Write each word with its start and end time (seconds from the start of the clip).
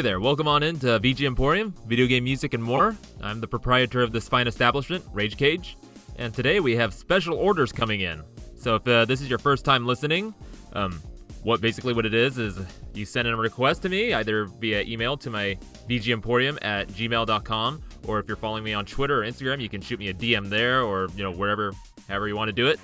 Hey 0.00 0.04
there. 0.04 0.18
Welcome 0.18 0.48
on 0.48 0.62
into 0.62 0.86
VG 0.98 1.26
Emporium, 1.26 1.74
video 1.86 2.06
game 2.06 2.24
music 2.24 2.54
and 2.54 2.64
more. 2.64 2.96
I'm 3.20 3.38
the 3.38 3.46
proprietor 3.46 4.00
of 4.00 4.12
this 4.12 4.26
fine 4.30 4.46
establishment, 4.46 5.04
Rage 5.12 5.36
Cage, 5.36 5.76
and 6.16 6.32
today 6.32 6.58
we 6.58 6.74
have 6.76 6.94
special 6.94 7.36
orders 7.36 7.70
coming 7.70 8.00
in. 8.00 8.22
So 8.56 8.76
if 8.76 8.88
uh, 8.88 9.04
this 9.04 9.20
is 9.20 9.28
your 9.28 9.38
first 9.38 9.62
time 9.62 9.84
listening, 9.84 10.34
um, 10.72 11.02
what 11.42 11.60
basically 11.60 11.92
what 11.92 12.06
it 12.06 12.14
is 12.14 12.38
is 12.38 12.58
you 12.94 13.04
send 13.04 13.28
in 13.28 13.34
a 13.34 13.36
request 13.36 13.82
to 13.82 13.90
me 13.90 14.14
either 14.14 14.46
via 14.46 14.80
email 14.84 15.18
to 15.18 15.28
my 15.28 15.58
vgemporium 15.86 16.56
at 16.62 16.88
gmail.com 16.88 17.82
or 18.08 18.20
if 18.20 18.26
you're 18.26 18.38
following 18.38 18.64
me 18.64 18.72
on 18.72 18.86
Twitter 18.86 19.22
or 19.22 19.26
Instagram, 19.26 19.60
you 19.60 19.68
can 19.68 19.82
shoot 19.82 19.98
me 19.98 20.08
a 20.08 20.14
DM 20.14 20.48
there 20.48 20.80
or 20.80 21.08
you 21.14 21.22
know 21.22 21.30
wherever, 21.30 21.74
however 22.08 22.26
you 22.26 22.36
want 22.36 22.48
to 22.48 22.54
do 22.54 22.68
it. 22.68 22.80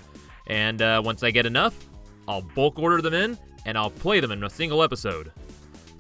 And 0.49 0.83
uh, 0.83 1.01
once 1.03 1.23
I 1.23 1.31
get 1.31 1.47
enough, 1.47 1.75
I'll 2.29 2.43
bulk 2.43 2.79
order 2.79 3.01
them 3.01 3.15
in 3.15 3.39
and 3.65 3.79
I'll 3.79 3.89
play 3.89 4.21
them 4.21 4.33
in 4.33 4.45
a 4.45 4.51
single 4.51 4.83
episode. 4.83 5.33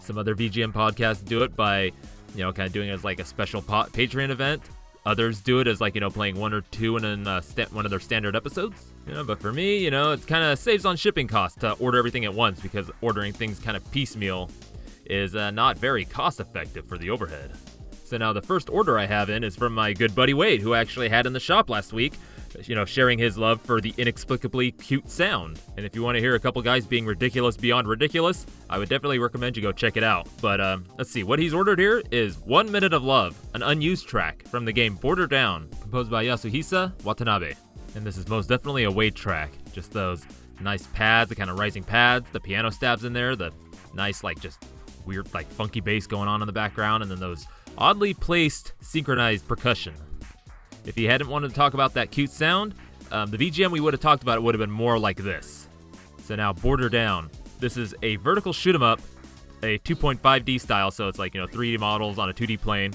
Some 0.06 0.18
other 0.18 0.36
VGM 0.36 0.72
podcasts 0.72 1.24
do 1.24 1.42
it 1.42 1.56
by, 1.56 1.92
you 2.34 2.44
know, 2.44 2.52
kind 2.52 2.66
of 2.66 2.72
doing 2.72 2.88
it 2.88 2.92
as 2.92 3.02
like 3.02 3.18
a 3.18 3.24
special 3.24 3.60
Patreon 3.60 4.30
event. 4.30 4.62
Others 5.04 5.40
do 5.40 5.60
it 5.60 5.68
as 5.68 5.80
like 5.80 5.94
you 5.94 6.00
know 6.00 6.10
playing 6.10 6.38
one 6.38 6.52
or 6.52 6.60
two 6.62 6.96
in 6.96 7.26
uh, 7.26 7.40
sta- 7.40 7.66
one 7.72 7.84
of 7.84 7.90
their 7.90 8.00
standard 8.00 8.34
episodes. 8.34 8.86
You 9.06 9.14
know, 9.14 9.24
but 9.24 9.40
for 9.40 9.52
me, 9.52 9.78
you 9.78 9.90
know, 9.90 10.12
it 10.12 10.26
kind 10.26 10.44
of 10.44 10.58
saves 10.58 10.84
on 10.84 10.96
shipping 10.96 11.28
costs 11.28 11.58
to 11.60 11.72
order 11.74 11.98
everything 11.98 12.24
at 12.24 12.34
once 12.34 12.60
because 12.60 12.90
ordering 13.00 13.32
things 13.32 13.58
kind 13.58 13.76
of 13.76 13.88
piecemeal 13.90 14.50
is 15.04 15.36
uh, 15.36 15.50
not 15.50 15.78
very 15.78 16.04
cost 16.04 16.40
effective 16.40 16.86
for 16.86 16.98
the 16.98 17.10
overhead. 17.10 17.52
So 18.04 18.16
now 18.16 18.32
the 18.32 18.42
first 18.42 18.70
order 18.70 18.98
I 18.98 19.06
have 19.06 19.30
in 19.30 19.42
is 19.42 19.56
from 19.56 19.74
my 19.74 19.92
good 19.92 20.14
buddy 20.14 20.34
Wade, 20.34 20.60
who 20.60 20.74
I 20.74 20.80
actually 20.80 21.08
had 21.08 21.26
in 21.26 21.32
the 21.32 21.40
shop 21.40 21.68
last 21.68 21.92
week 21.92 22.14
you 22.64 22.74
know, 22.74 22.84
sharing 22.84 23.18
his 23.18 23.36
love 23.36 23.60
for 23.60 23.80
the 23.80 23.94
inexplicably 23.98 24.72
cute 24.72 25.10
sound. 25.10 25.60
And 25.76 25.84
if 25.84 25.94
you 25.94 26.02
want 26.02 26.16
to 26.16 26.20
hear 26.20 26.34
a 26.34 26.40
couple 26.40 26.62
guys 26.62 26.86
being 26.86 27.06
ridiculous 27.06 27.56
beyond 27.56 27.88
ridiculous, 27.88 28.46
I 28.68 28.78
would 28.78 28.88
definitely 28.88 29.18
recommend 29.18 29.56
you 29.56 29.62
go 29.62 29.72
check 29.72 29.96
it 29.96 30.04
out. 30.04 30.28
But 30.40 30.60
um, 30.60 30.84
let's 30.98 31.10
see, 31.10 31.22
what 31.24 31.38
he's 31.38 31.54
ordered 31.54 31.78
here 31.78 32.02
is 32.10 32.38
One 32.38 32.70
Minute 32.70 32.92
of 32.92 33.04
Love, 33.04 33.38
an 33.54 33.62
unused 33.62 34.08
track 34.08 34.46
from 34.48 34.64
the 34.64 34.72
game 34.72 34.94
Border 34.94 35.26
Down, 35.26 35.68
composed 35.80 36.10
by 36.10 36.24
Yasuhisa 36.24 37.02
Watanabe. 37.04 37.54
And 37.94 38.04
this 38.04 38.16
is 38.16 38.28
most 38.28 38.48
definitely 38.48 38.84
a 38.84 38.90
Wade 38.90 39.14
track. 39.14 39.52
Just 39.72 39.92
those 39.92 40.24
nice 40.60 40.86
pads, 40.88 41.28
the 41.28 41.34
kind 41.34 41.50
of 41.50 41.58
rising 41.58 41.84
pads, 41.84 42.26
the 42.32 42.40
piano 42.40 42.70
stabs 42.70 43.04
in 43.04 43.12
there, 43.12 43.36
the 43.36 43.52
nice, 43.94 44.22
like, 44.22 44.40
just 44.40 44.64
weird, 45.06 45.32
like, 45.32 45.50
funky 45.50 45.80
bass 45.80 46.06
going 46.06 46.28
on 46.28 46.42
in 46.42 46.46
the 46.46 46.52
background, 46.52 47.02
and 47.02 47.10
then 47.10 47.20
those 47.20 47.46
oddly 47.78 48.14
placed 48.14 48.72
synchronized 48.80 49.46
percussion. 49.46 49.94
If 50.86 50.94
he 50.94 51.04
hadn't 51.04 51.28
wanted 51.28 51.48
to 51.48 51.54
talk 51.54 51.74
about 51.74 51.94
that 51.94 52.10
cute 52.10 52.30
sound, 52.30 52.74
um, 53.10 53.30
the 53.30 53.36
VGM 53.36 53.70
we 53.70 53.80
would 53.80 53.92
have 53.92 54.00
talked 54.00 54.22
about 54.22 54.42
would 54.42 54.54
have 54.54 54.60
been 54.60 54.70
more 54.70 54.98
like 54.98 55.19
this. 55.19 55.69
So 56.24 56.34
now, 56.34 56.52
Border 56.52 56.88
Down. 56.88 57.30
This 57.58 57.76
is 57.76 57.94
a 58.02 58.16
vertical 58.16 58.52
shoot 58.52 58.74
'em 58.74 58.82
up, 58.82 59.00
a 59.62 59.78
2.5D 59.78 60.58
style, 60.58 60.91
so 60.91 61.08
it's 61.08 61.19
like 61.19 61.34
you 61.34 61.41
know 61.41 61.47
3D 61.47 61.78
models 61.78 62.19
on 62.19 62.28
a 62.28 62.32
2D 62.32 62.56
plane. 62.56 62.94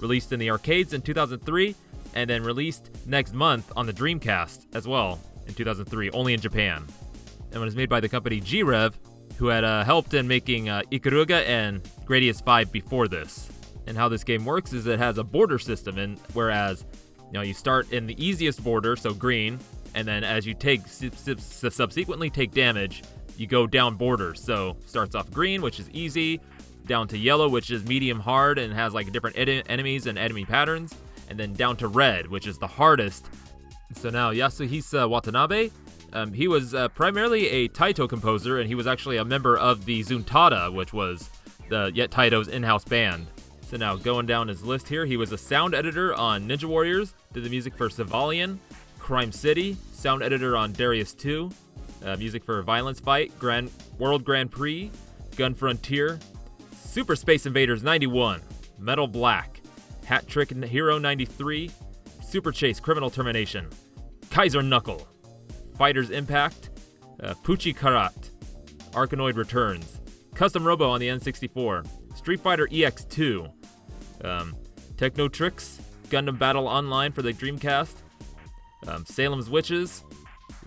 Released 0.00 0.32
in 0.32 0.40
the 0.40 0.50
arcades 0.50 0.92
in 0.92 1.02
2003, 1.02 1.74
and 2.14 2.28
then 2.28 2.42
released 2.42 2.90
next 3.06 3.32
month 3.34 3.72
on 3.76 3.86
the 3.86 3.92
Dreamcast 3.92 4.66
as 4.74 4.88
well 4.88 5.20
in 5.46 5.54
2003, 5.54 6.10
only 6.10 6.34
in 6.34 6.40
Japan. 6.40 6.84
And 7.52 7.62
it 7.62 7.64
was 7.64 7.76
made 7.76 7.88
by 7.88 8.00
the 8.00 8.08
company 8.08 8.40
G-Rev, 8.40 8.98
who 9.36 9.46
had 9.46 9.64
uh, 9.64 9.84
helped 9.84 10.14
in 10.14 10.26
making 10.26 10.68
uh, 10.68 10.82
Ikaruga 10.90 11.46
and 11.46 11.82
Gradius 12.04 12.44
5 12.44 12.72
before 12.72 13.08
this. 13.08 13.48
And 13.86 13.96
how 13.96 14.08
this 14.08 14.24
game 14.24 14.44
works 14.44 14.72
is 14.72 14.86
it 14.86 14.98
has 14.98 15.18
a 15.18 15.24
border 15.24 15.58
system, 15.58 15.98
and 15.98 16.18
whereas 16.32 16.84
you 17.32 17.40
you 17.40 17.54
start 17.54 17.90
in 17.92 18.06
the 18.06 18.24
easiest 18.24 18.62
border, 18.62 18.94
so 18.94 19.14
green, 19.14 19.58
and 19.94 20.06
then 20.06 20.22
as 20.22 20.46
you 20.46 20.54
take 20.54 20.82
subsequently 20.86 22.30
take 22.30 22.52
damage, 22.52 23.02
you 23.38 23.46
go 23.46 23.66
down 23.66 23.96
borders. 23.96 24.42
So 24.42 24.76
starts 24.86 25.14
off 25.14 25.30
green, 25.30 25.62
which 25.62 25.80
is 25.80 25.88
easy, 25.90 26.40
down 26.86 27.08
to 27.08 27.18
yellow, 27.18 27.48
which 27.48 27.70
is 27.70 27.84
medium 27.84 28.20
hard 28.20 28.58
and 28.58 28.72
has 28.74 28.92
like 28.92 29.10
different 29.12 29.38
ed- 29.38 29.64
enemies 29.68 30.06
and 30.06 30.18
enemy 30.18 30.44
patterns, 30.44 30.94
and 31.30 31.38
then 31.38 31.54
down 31.54 31.76
to 31.78 31.88
red, 31.88 32.26
which 32.26 32.46
is 32.46 32.58
the 32.58 32.66
hardest. 32.66 33.30
So 33.94 34.10
now 34.10 34.30
Yasuhisa 34.32 35.08
Watanabe, 35.08 35.70
um, 36.12 36.32
he 36.32 36.48
was 36.48 36.74
uh, 36.74 36.88
primarily 36.88 37.48
a 37.48 37.68
Taito 37.68 38.08
composer, 38.08 38.58
and 38.58 38.68
he 38.68 38.74
was 38.74 38.86
actually 38.86 39.16
a 39.16 39.24
member 39.24 39.56
of 39.56 39.86
the 39.86 40.02
Zuntata, 40.04 40.72
which 40.72 40.92
was 40.92 41.30
the 41.70 41.90
Yet 41.94 42.10
Taito's 42.10 42.48
in-house 42.48 42.84
band. 42.84 43.26
So 43.72 43.78
now 43.78 43.96
going 43.96 44.26
down 44.26 44.48
his 44.48 44.62
list 44.62 44.86
here, 44.86 45.06
he 45.06 45.16
was 45.16 45.32
a 45.32 45.38
sound 45.38 45.74
editor 45.74 46.14
on 46.14 46.46
Ninja 46.46 46.66
Warriors, 46.66 47.14
did 47.32 47.42
the 47.42 47.48
music 47.48 47.74
for 47.74 47.88
Syvalion, 47.88 48.60
Crime 48.98 49.32
City, 49.32 49.78
sound 49.94 50.22
editor 50.22 50.58
on 50.58 50.74
Darius 50.74 51.14
2, 51.14 51.50
uh, 52.04 52.16
music 52.18 52.44
for 52.44 52.60
Violence 52.60 53.00
Fight, 53.00 53.32
Grand 53.38 53.70
World 53.96 54.26
Grand 54.26 54.50
Prix, 54.50 54.90
Gun 55.36 55.54
Frontier, 55.54 56.18
Super 56.82 57.16
Space 57.16 57.46
Invaders 57.46 57.82
91, 57.82 58.42
Metal 58.78 59.06
Black, 59.06 59.62
Hat 60.04 60.28
Trick 60.28 60.50
Hero 60.50 60.98
93, 60.98 61.70
Super 62.22 62.52
Chase 62.52 62.78
Criminal 62.78 63.08
Termination, 63.08 63.70
Kaiser 64.28 64.62
Knuckle, 64.62 65.08
Fighters 65.78 66.10
Impact, 66.10 66.68
uh, 67.22 67.32
Puchi 67.42 67.74
Carat, 67.74 68.32
Arkanoid 68.90 69.36
Returns, 69.36 69.98
Custom 70.34 70.62
Robo 70.62 70.90
on 70.90 71.00
the 71.00 71.08
N64, 71.08 71.88
Street 72.14 72.40
Fighter 72.40 72.66
EX2, 72.66 73.50
um, 74.24 74.54
Techno 74.96 75.28
Tricks, 75.28 75.80
Gundam 76.08 76.38
Battle 76.38 76.68
Online 76.68 77.12
for 77.12 77.22
the 77.22 77.32
Dreamcast, 77.32 77.94
um, 78.86 79.04
Salem's 79.06 79.48
Witches, 79.48 80.04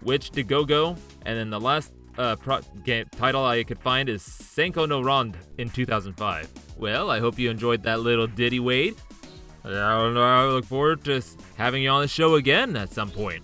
Witch 0.03 0.31
de 0.31 0.43
Go 0.43 0.65
Go, 0.65 0.95
and 1.25 1.37
then 1.37 1.49
the 1.49 1.59
last 1.59 1.93
uh, 2.17 2.35
pro- 2.35 2.61
game 2.83 3.05
title 3.11 3.45
I 3.45 3.63
could 3.63 3.79
find 3.79 4.09
is 4.09 4.21
Senko 4.21 4.87
no 4.87 5.01
Ronde 5.01 5.37
in 5.57 5.69
2005. 5.69 6.49
Well, 6.77 7.09
I 7.09 7.19
hope 7.19 7.39
you 7.39 7.49
enjoyed 7.49 7.83
that 7.83 8.01
little 8.01 8.27
ditty, 8.27 8.59
Wade. 8.59 8.95
I 9.63 10.45
look 10.45 10.65
forward 10.65 11.03
to 11.05 11.21
having 11.55 11.81
you 11.83 11.89
on 11.89 12.01
the 12.01 12.07
show 12.07 12.35
again 12.35 12.75
at 12.75 12.91
some 12.91 13.09
point. 13.09 13.43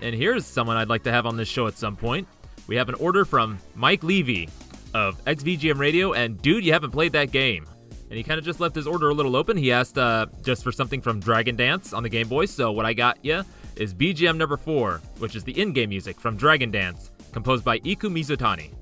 And 0.00 0.14
here's 0.14 0.44
someone 0.44 0.76
I'd 0.76 0.88
like 0.88 1.04
to 1.04 1.12
have 1.12 1.26
on 1.26 1.36
this 1.36 1.48
show 1.48 1.68
at 1.68 1.78
some 1.78 1.94
point. 1.94 2.26
We 2.66 2.76
have 2.76 2.88
an 2.88 2.96
order 2.96 3.24
from 3.24 3.58
Mike 3.74 4.02
Levy 4.02 4.48
of 4.94 5.24
XVGM 5.24 5.78
Radio, 5.78 6.12
and 6.12 6.40
dude, 6.42 6.64
you 6.64 6.72
haven't 6.72 6.90
played 6.90 7.12
that 7.12 7.30
game 7.30 7.66
and 8.12 8.18
he 8.18 8.22
kind 8.22 8.38
of 8.38 8.44
just 8.44 8.60
left 8.60 8.74
his 8.74 8.86
order 8.86 9.08
a 9.08 9.14
little 9.14 9.34
open. 9.34 9.56
He 9.56 9.72
asked 9.72 9.96
uh, 9.96 10.26
just 10.42 10.62
for 10.62 10.70
something 10.70 11.00
from 11.00 11.18
Dragon 11.18 11.56
Dance 11.56 11.94
on 11.94 12.02
the 12.02 12.10
Game 12.10 12.28
Boy. 12.28 12.44
So 12.44 12.70
what 12.70 12.84
I 12.84 12.92
got 12.92 13.16
you 13.24 13.42
is 13.76 13.94
BGM 13.94 14.36
number 14.36 14.58
four, 14.58 15.00
which 15.18 15.34
is 15.34 15.44
the 15.44 15.58
in-game 15.58 15.88
music 15.88 16.20
from 16.20 16.36
Dragon 16.36 16.70
Dance, 16.70 17.10
composed 17.32 17.64
by 17.64 17.80
Iku 17.82 18.10
Mizutani. 18.10 18.74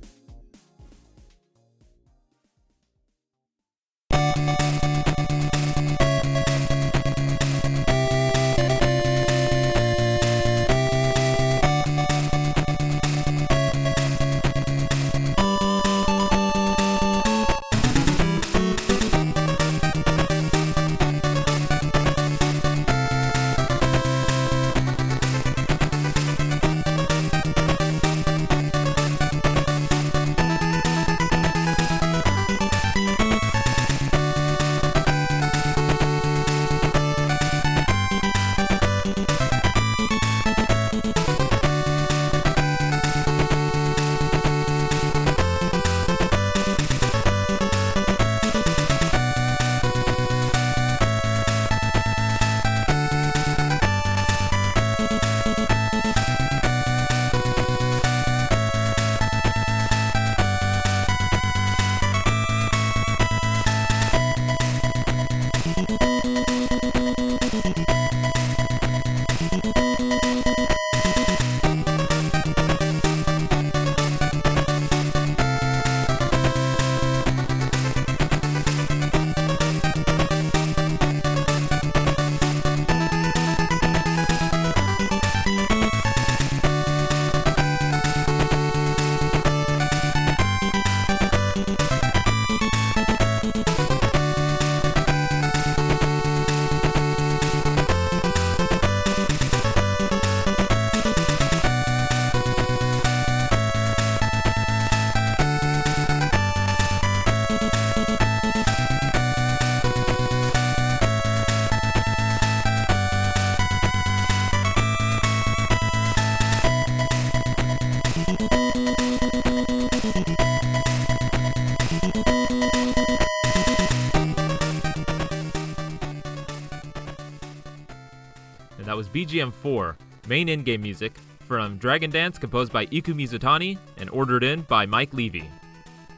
Was 129.10 129.26
BGM 129.26 129.52
4, 129.52 129.96
main 130.28 130.48
in 130.48 130.62
game 130.62 130.82
music, 130.82 131.18
from 131.46 131.78
Dragon 131.78 132.10
Dance, 132.10 132.38
composed 132.38 132.72
by 132.72 132.86
Iku 132.90 133.14
Mizutani 133.14 133.78
and 133.96 134.08
ordered 134.10 134.44
in 134.44 134.62
by 134.62 134.86
Mike 134.86 135.12
Levy, 135.12 135.48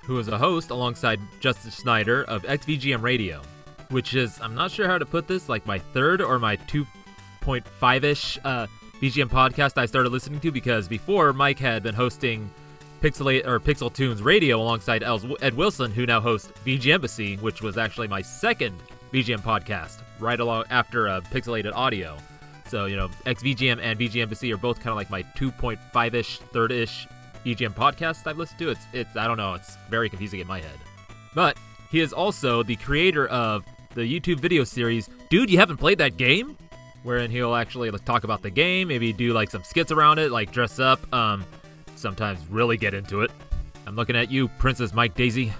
who 0.04 0.18
is 0.18 0.28
a 0.28 0.38
host 0.38 0.70
alongside 0.70 1.20
Justin 1.40 1.70
Snyder 1.70 2.24
of 2.24 2.42
XVGM 2.42 3.02
Radio, 3.02 3.40
which 3.90 4.14
is, 4.14 4.38
I'm 4.40 4.54
not 4.54 4.70
sure 4.70 4.88
how 4.88 4.98
to 4.98 5.06
put 5.06 5.26
this, 5.26 5.48
like 5.48 5.66
my 5.66 5.78
third 5.78 6.20
or 6.20 6.38
my 6.38 6.56
2.5 6.56 8.04
ish 8.04 8.38
uh, 8.44 8.66
VGM 9.00 9.30
podcast 9.30 9.78
I 9.78 9.86
started 9.86 10.10
listening 10.10 10.40
to 10.40 10.52
because 10.52 10.86
before 10.86 11.32
Mike 11.32 11.58
had 11.58 11.82
been 11.82 11.94
hosting 11.94 12.50
Pixelate 13.00 13.46
or 13.46 13.58
Pixel 13.58 13.92
Tunes 13.92 14.22
Radio 14.22 14.60
alongside 14.60 15.02
Ed 15.02 15.54
Wilson, 15.54 15.90
who 15.92 16.06
now 16.06 16.20
hosts 16.20 16.52
VG 16.64 16.92
Embassy, 16.92 17.36
which 17.36 17.62
was 17.62 17.78
actually 17.78 18.08
my 18.08 18.22
second 18.22 18.78
VGM 19.12 19.40
podcast, 19.40 20.02
right 20.20 20.38
along 20.38 20.64
after 20.70 21.08
uh, 21.08 21.20
Pixelated 21.22 21.72
Audio. 21.74 22.16
So 22.72 22.86
you 22.86 22.96
know, 22.96 23.08
XVGM 23.26 23.82
and 23.82 24.16
Embassy 24.16 24.50
are 24.50 24.56
both 24.56 24.78
kind 24.78 24.88
of 24.88 24.96
like 24.96 25.10
my 25.10 25.22
2.5 25.36 26.14
ish, 26.14 26.38
third 26.38 26.72
ish 26.72 27.06
VGM 27.44 27.74
podcasts 27.74 28.26
I've 28.26 28.38
listened 28.38 28.60
to. 28.60 28.70
It's 28.70 28.86
it's 28.94 29.14
I 29.14 29.26
don't 29.28 29.36
know, 29.36 29.52
it's 29.52 29.76
very 29.90 30.08
confusing 30.08 30.40
in 30.40 30.46
my 30.46 30.58
head. 30.58 30.78
But 31.34 31.58
he 31.90 32.00
is 32.00 32.14
also 32.14 32.62
the 32.62 32.76
creator 32.76 33.26
of 33.26 33.66
the 33.94 34.00
YouTube 34.00 34.40
video 34.40 34.64
series, 34.64 35.10
Dude, 35.28 35.50
You 35.50 35.58
Haven't 35.58 35.76
Played 35.76 35.98
That 35.98 36.16
Game? 36.16 36.56
Wherein 37.02 37.30
he'll 37.30 37.54
actually 37.54 37.90
talk 38.06 38.24
about 38.24 38.40
the 38.40 38.48
game, 38.48 38.88
maybe 38.88 39.12
do 39.12 39.34
like 39.34 39.50
some 39.50 39.64
skits 39.64 39.92
around 39.92 40.18
it, 40.18 40.32
like 40.32 40.50
dress 40.50 40.78
up. 40.78 41.12
Um, 41.12 41.44
sometimes 41.94 42.40
really 42.48 42.78
get 42.78 42.94
into 42.94 43.20
it. 43.20 43.30
I'm 43.86 43.96
looking 43.96 44.16
at 44.16 44.30
you, 44.30 44.48
Princess 44.48 44.94
Mike 44.94 45.14
Daisy. 45.14 45.52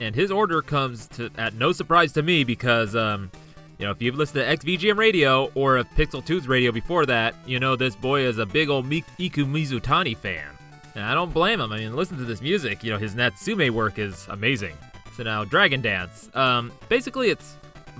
And 0.00 0.14
his 0.14 0.30
order 0.30 0.60
comes 0.60 1.06
to 1.08 1.30
at 1.38 1.54
no 1.54 1.72
surprise 1.72 2.12
to 2.12 2.22
me 2.22 2.44
because, 2.44 2.94
um, 2.94 3.30
you 3.78 3.86
know, 3.86 3.92
if 3.92 4.02
you've 4.02 4.16
listened 4.16 4.44
to 4.44 4.56
XVGM 4.56 4.96
radio 4.96 5.50
or 5.54 5.78
if 5.78 5.88
Pixel 5.90 6.24
Tunes 6.24 6.48
radio 6.48 6.72
before 6.72 7.06
that, 7.06 7.34
you 7.46 7.60
know 7.60 7.76
this 7.76 7.94
boy 7.94 8.22
is 8.22 8.38
a 8.38 8.46
big 8.46 8.68
old 8.68 8.86
Iku 8.90 9.44
Mizutani 9.44 10.16
fan. 10.16 10.48
And 10.94 11.04
I 11.04 11.14
don't 11.14 11.32
blame 11.32 11.60
him. 11.60 11.72
I 11.72 11.78
mean, 11.78 11.94
listen 11.94 12.18
to 12.18 12.24
this 12.24 12.42
music. 12.42 12.82
You 12.82 12.90
know, 12.90 12.98
his 12.98 13.14
Natsume 13.14 13.72
work 13.72 13.98
is 13.98 14.26
amazing. 14.30 14.76
So 15.16 15.22
now, 15.22 15.44
Dragon 15.44 15.80
Dance. 15.80 16.28
Um, 16.34 16.72
basically, 16.88 17.30
it's 17.30 17.56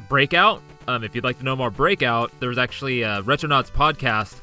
Breakout. 0.08 0.62
Um, 0.88 1.04
if 1.04 1.14
you'd 1.14 1.24
like 1.24 1.38
to 1.38 1.44
know 1.44 1.54
more 1.54 1.70
Breakout, 1.70 2.32
there's 2.40 2.58
actually 2.58 3.02
a 3.02 3.22
Retronauts 3.22 3.70
podcast 3.70 4.40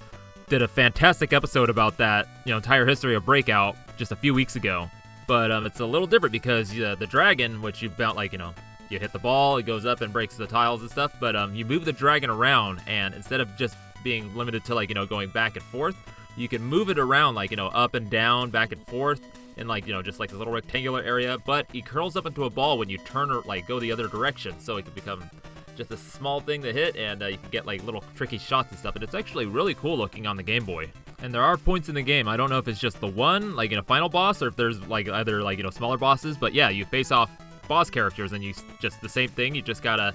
did 0.47 0.61
a 0.61 0.67
fantastic 0.67 1.33
episode 1.33 1.69
about 1.69 1.97
that, 1.97 2.27
you 2.45 2.51
know, 2.51 2.57
entire 2.57 2.85
history 2.85 3.15
of 3.15 3.25
Breakout 3.25 3.75
just 3.97 4.11
a 4.11 4.15
few 4.15 4.33
weeks 4.33 4.55
ago. 4.55 4.89
But 5.27 5.51
um, 5.51 5.65
it's 5.65 5.79
a 5.79 5.85
little 5.85 6.07
different 6.07 6.31
because 6.31 6.71
uh, 6.79 6.95
the 6.99 7.07
dragon, 7.07 7.61
which 7.61 7.81
you've 7.81 7.97
bounce 7.97 8.15
like 8.15 8.31
you 8.31 8.37
know, 8.37 8.53
you 8.89 8.99
hit 8.99 9.11
the 9.13 9.19
ball, 9.19 9.57
it 9.57 9.65
goes 9.65 9.85
up 9.85 10.01
and 10.01 10.11
breaks 10.11 10.35
the 10.37 10.47
tiles 10.47 10.81
and 10.81 10.89
stuff. 10.89 11.13
But 11.19 11.35
um, 11.35 11.55
you 11.55 11.65
move 11.65 11.85
the 11.85 11.93
dragon 11.93 12.29
around, 12.29 12.81
and 12.87 13.13
instead 13.13 13.41
of 13.41 13.55
just 13.57 13.75
being 14.03 14.35
limited 14.35 14.63
to 14.65 14.75
like 14.75 14.89
you 14.89 14.95
know 14.95 15.05
going 15.05 15.29
back 15.29 15.55
and 15.55 15.63
forth, 15.65 15.95
you 16.37 16.47
can 16.47 16.61
move 16.61 16.89
it 16.89 16.99
around 16.99 17.35
like 17.35 17.51
you 17.51 17.57
know 17.57 17.67
up 17.67 17.95
and 17.95 18.09
down, 18.09 18.49
back 18.49 18.71
and 18.71 18.85
forth, 18.87 19.21
in 19.57 19.67
like 19.67 19.87
you 19.87 19.93
know 19.93 20.01
just 20.01 20.19
like 20.19 20.31
a 20.31 20.35
little 20.35 20.53
rectangular 20.53 21.03
area. 21.03 21.37
But 21.45 21.67
he 21.71 21.81
curls 21.81 22.15
up 22.15 22.25
into 22.25 22.45
a 22.45 22.49
ball 22.49 22.77
when 22.77 22.89
you 22.89 22.97
turn 22.99 23.31
or 23.31 23.41
like 23.41 23.67
go 23.67 23.79
the 23.79 23.91
other 23.91 24.07
direction, 24.07 24.59
so 24.59 24.77
it 24.77 24.85
can 24.85 24.93
become 24.93 25.29
just 25.75 25.91
a 25.91 25.97
small 25.97 26.39
thing 26.39 26.61
to 26.61 26.71
hit, 26.71 26.95
and 26.95 27.21
uh, 27.21 27.27
you 27.27 27.37
can 27.37 27.49
get 27.49 27.65
like 27.65 27.83
little 27.83 28.03
tricky 28.15 28.37
shots 28.37 28.71
and 28.71 28.79
stuff. 28.79 28.95
And 28.95 29.03
it's 29.03 29.15
actually 29.15 29.45
really 29.45 29.73
cool 29.73 29.97
looking 29.97 30.25
on 30.27 30.37
the 30.37 30.43
Game 30.43 30.65
Boy. 30.65 30.89
And 31.21 31.33
there 31.33 31.43
are 31.43 31.57
points 31.57 31.89
in 31.89 31.95
the 31.95 32.01
game. 32.01 32.27
I 32.27 32.37
don't 32.37 32.49
know 32.49 32.57
if 32.57 32.67
it's 32.67 32.79
just 32.79 32.99
the 32.99 33.07
one, 33.07 33.55
like 33.55 33.71
in 33.71 33.79
a 33.79 33.83
final 33.83 34.09
boss, 34.09 34.41
or 34.41 34.47
if 34.47 34.55
there's 34.55 34.81
like 34.87 35.07
other 35.07 35.41
like 35.41 35.57
you 35.57 35.63
know 35.63 35.69
smaller 35.69 35.97
bosses. 35.97 36.37
But 36.37 36.53
yeah, 36.53 36.69
you 36.69 36.85
face 36.85 37.11
off 37.11 37.29
boss 37.65 37.89
characters, 37.89 38.31
and 38.33 38.43
you 38.43 38.53
just 38.79 39.01
the 39.01 39.09
same 39.09 39.29
thing. 39.29 39.55
You 39.55 39.61
just 39.61 39.83
gotta 39.83 40.13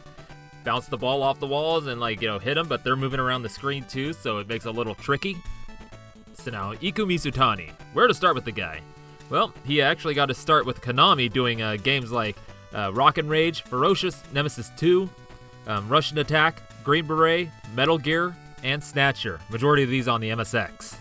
bounce 0.65 0.87
the 0.87 0.97
ball 0.97 1.23
off 1.23 1.41
the 1.41 1.47
walls 1.47 1.87
and 1.87 2.01
like 2.01 2.21
you 2.21 2.29
know 2.29 2.39
hit 2.39 2.55
them, 2.55 2.69
but 2.69 2.85
they're 2.85 2.97
moving 2.97 3.21
around 3.21 3.43
the 3.43 3.49
screen 3.49 3.85
too, 3.85 4.13
so 4.13 4.39
it 4.39 4.49
makes 4.49 4.67
it 4.67 4.69
a 4.69 4.73
little 4.73 4.95
tricky. 4.95 5.37
So 6.35 6.51
now 6.51 6.73
Iku 6.81 7.07
Mizutani, 7.07 7.71
where 7.93 8.07
to 8.07 8.15
start 8.15 8.35
with 8.35 8.45
the 8.45 8.53
guy? 8.53 8.81
Well, 9.29 9.53
he 9.65 9.81
actually 9.81 10.15
got 10.15 10.27
to 10.27 10.35
start 10.35 10.67
with 10.67 10.81
Konami 10.81 11.33
doing 11.33 11.63
uh, 11.63 11.77
games 11.77 12.11
like 12.11 12.37
uh, 12.75 12.91
Rock 12.93 13.19
and 13.19 13.31
Rage, 13.31 13.63
Ferocious, 13.63 14.23
Nemesis 14.33 14.71
2, 14.77 15.09
um, 15.69 15.89
Rush'n 15.89 16.19
Attack, 16.19 16.63
Green 16.83 17.07
Beret, 17.07 17.49
Metal 17.75 17.97
Gear, 17.97 18.35
and 18.65 18.83
Snatcher, 18.83 19.39
majority 19.49 19.85
of 19.85 19.89
these 19.89 20.09
on 20.09 20.21
the 20.21 20.31
MSX. 20.31 20.97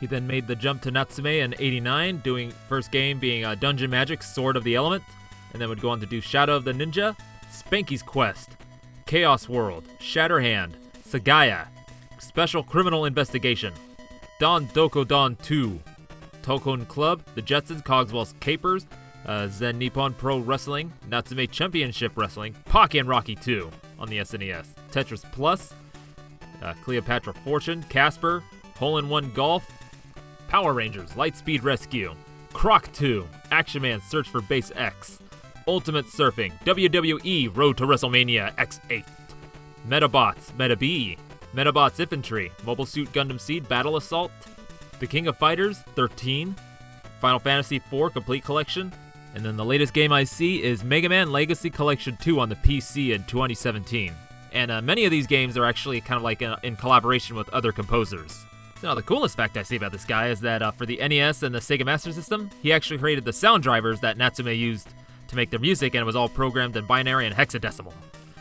He 0.00 0.06
then 0.06 0.26
made 0.26 0.46
the 0.46 0.56
jump 0.56 0.80
to 0.82 0.90
Natsume 0.90 1.26
in 1.26 1.54
89, 1.58 2.18
doing 2.18 2.50
first 2.68 2.90
game 2.90 3.18
being 3.18 3.44
uh, 3.44 3.54
Dungeon 3.54 3.90
Magic 3.90 4.22
Sword 4.22 4.56
of 4.56 4.64
the 4.64 4.74
Element, 4.74 5.04
and 5.52 5.60
then 5.60 5.68
would 5.68 5.80
go 5.80 5.90
on 5.90 6.00
to 6.00 6.06
do 6.06 6.20
Shadow 6.20 6.56
of 6.56 6.64
the 6.64 6.72
Ninja, 6.72 7.16
Spanky's 7.50 8.02
Quest, 8.02 8.56
Chaos 9.06 9.48
World, 9.48 9.84
Shatterhand, 9.98 10.74
Sagaya, 11.06 11.66
Special 12.18 12.62
Criminal 12.62 13.04
Investigation, 13.04 13.72
Don 14.38 14.66
Doko 14.68 15.06
Don 15.06 15.36
2, 15.36 15.80
Tokon 16.42 16.86
Club, 16.86 17.22
The 17.34 17.42
Jetsons, 17.42 17.84
Cogswell's 17.84 18.34
Capers, 18.40 18.86
uh, 19.26 19.48
Zen 19.48 19.78
Nippon 19.78 20.14
Pro 20.14 20.38
Wrestling, 20.38 20.92
Natsume 21.08 21.46
Championship 21.48 22.12
Wrestling, 22.16 22.54
Pocky 22.66 23.02
& 23.02 23.02
Rocky 23.02 23.34
2 23.34 23.70
on 23.98 24.08
the 24.08 24.18
SNES, 24.18 24.68
Tetris 24.92 25.30
Plus, 25.32 25.74
uh, 26.62 26.74
Cleopatra 26.84 27.34
Fortune, 27.34 27.82
Casper, 27.84 28.42
Hole 28.76 28.98
in 28.98 29.08
One 29.08 29.30
Golf, 29.32 29.70
Power 30.48 30.72
Rangers, 30.72 31.10
Lightspeed 31.10 31.62
Rescue, 31.62 32.14
Croc 32.52 32.90
2, 32.92 33.26
Action 33.50 33.82
Man 33.82 34.00
Search 34.00 34.28
for 34.28 34.40
Base 34.40 34.72
X, 34.74 35.20
Ultimate 35.70 36.06
Surfing, 36.06 36.52
WWE 36.64 37.56
Road 37.56 37.76
to 37.76 37.84
WrestleMania 37.84 38.52
X8, 38.56 39.04
Medabots, 39.86 40.52
Meta 40.58 40.74
B, 40.74 41.16
Medabots 41.54 42.00
Infantry, 42.00 42.50
Mobile 42.66 42.84
Suit 42.84 43.12
Gundam 43.12 43.40
Seed 43.40 43.68
Battle 43.68 43.96
Assault, 43.96 44.32
The 44.98 45.06
King 45.06 45.28
of 45.28 45.38
Fighters 45.38 45.78
13, 45.94 46.56
Final 47.20 47.38
Fantasy 47.38 47.76
IV 47.76 48.12
Complete 48.12 48.42
Collection, 48.42 48.92
and 49.36 49.44
then 49.44 49.56
the 49.56 49.64
latest 49.64 49.94
game 49.94 50.10
I 50.10 50.24
see 50.24 50.60
is 50.60 50.82
Mega 50.82 51.08
Man 51.08 51.30
Legacy 51.30 51.70
Collection 51.70 52.16
2 52.20 52.40
on 52.40 52.48
the 52.48 52.56
PC 52.56 53.14
in 53.14 53.22
2017. 53.22 54.12
And 54.50 54.72
uh, 54.72 54.82
many 54.82 55.04
of 55.04 55.12
these 55.12 55.28
games 55.28 55.56
are 55.56 55.66
actually 55.66 56.00
kind 56.00 56.16
of 56.16 56.24
like 56.24 56.42
in, 56.42 56.52
in 56.64 56.74
collaboration 56.74 57.36
with 57.36 57.48
other 57.50 57.70
composers. 57.70 58.44
Now, 58.82 58.96
the 58.96 59.02
coolest 59.02 59.36
fact 59.36 59.56
I 59.56 59.62
see 59.62 59.76
about 59.76 59.92
this 59.92 60.04
guy 60.04 60.30
is 60.30 60.40
that 60.40 60.62
uh, 60.62 60.72
for 60.72 60.84
the 60.84 60.96
NES 60.96 61.44
and 61.44 61.54
the 61.54 61.60
Sega 61.60 61.84
Master 61.84 62.12
System, 62.12 62.50
he 62.60 62.72
actually 62.72 62.98
created 62.98 63.24
the 63.24 63.32
sound 63.32 63.62
drivers 63.62 64.00
that 64.00 64.16
Natsume 64.16 64.48
used 64.48 64.88
to 65.30 65.36
make 65.36 65.50
their 65.50 65.58
music, 65.58 65.94
and 65.94 66.02
it 66.02 66.06
was 66.06 66.16
all 66.16 66.28
programmed 66.28 66.76
in 66.76 66.84
binary 66.84 67.26
and 67.26 67.34
hexadecimal. 67.34 67.92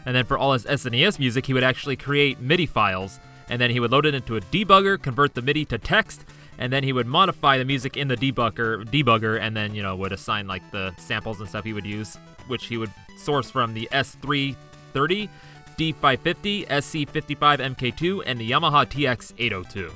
And 0.05 0.15
then 0.15 0.25
for 0.25 0.37
all 0.37 0.53
his 0.53 0.65
SNES 0.65 1.19
music, 1.19 1.45
he 1.45 1.53
would 1.53 1.63
actually 1.63 1.95
create 1.95 2.39
MIDI 2.39 2.65
files, 2.65 3.19
and 3.49 3.61
then 3.61 3.71
he 3.71 3.79
would 3.79 3.91
load 3.91 4.05
it 4.05 4.13
into 4.13 4.35
a 4.35 4.41
debugger, 4.41 5.01
convert 5.01 5.33
the 5.33 5.41
MIDI 5.41 5.65
to 5.65 5.77
text, 5.77 6.25
and 6.59 6.73
then 6.73 6.83
he 6.83 6.93
would 6.93 7.07
modify 7.07 7.57
the 7.57 7.65
music 7.65 7.97
in 7.97 8.07
the 8.07 8.17
debugger 8.17 8.85
debugger 8.85 9.39
and 9.41 9.57
then 9.57 9.73
you 9.73 9.81
know 9.81 9.95
would 9.95 10.11
assign 10.11 10.45
like 10.45 10.69
the 10.71 10.93
samples 10.97 11.39
and 11.39 11.49
stuff 11.49 11.63
he 11.63 11.73
would 11.73 11.85
use 11.85 12.17
which 12.47 12.65
he 12.65 12.77
would 12.77 12.91
source 13.17 13.49
from 13.49 13.73
the 13.73 13.87
S330 13.91 15.29
D550 15.77 16.67
SC55 16.67 17.75
MK2 17.75 18.23
and 18.25 18.39
the 18.39 18.51
Yamaha 18.51 18.85
TX802 18.85 19.91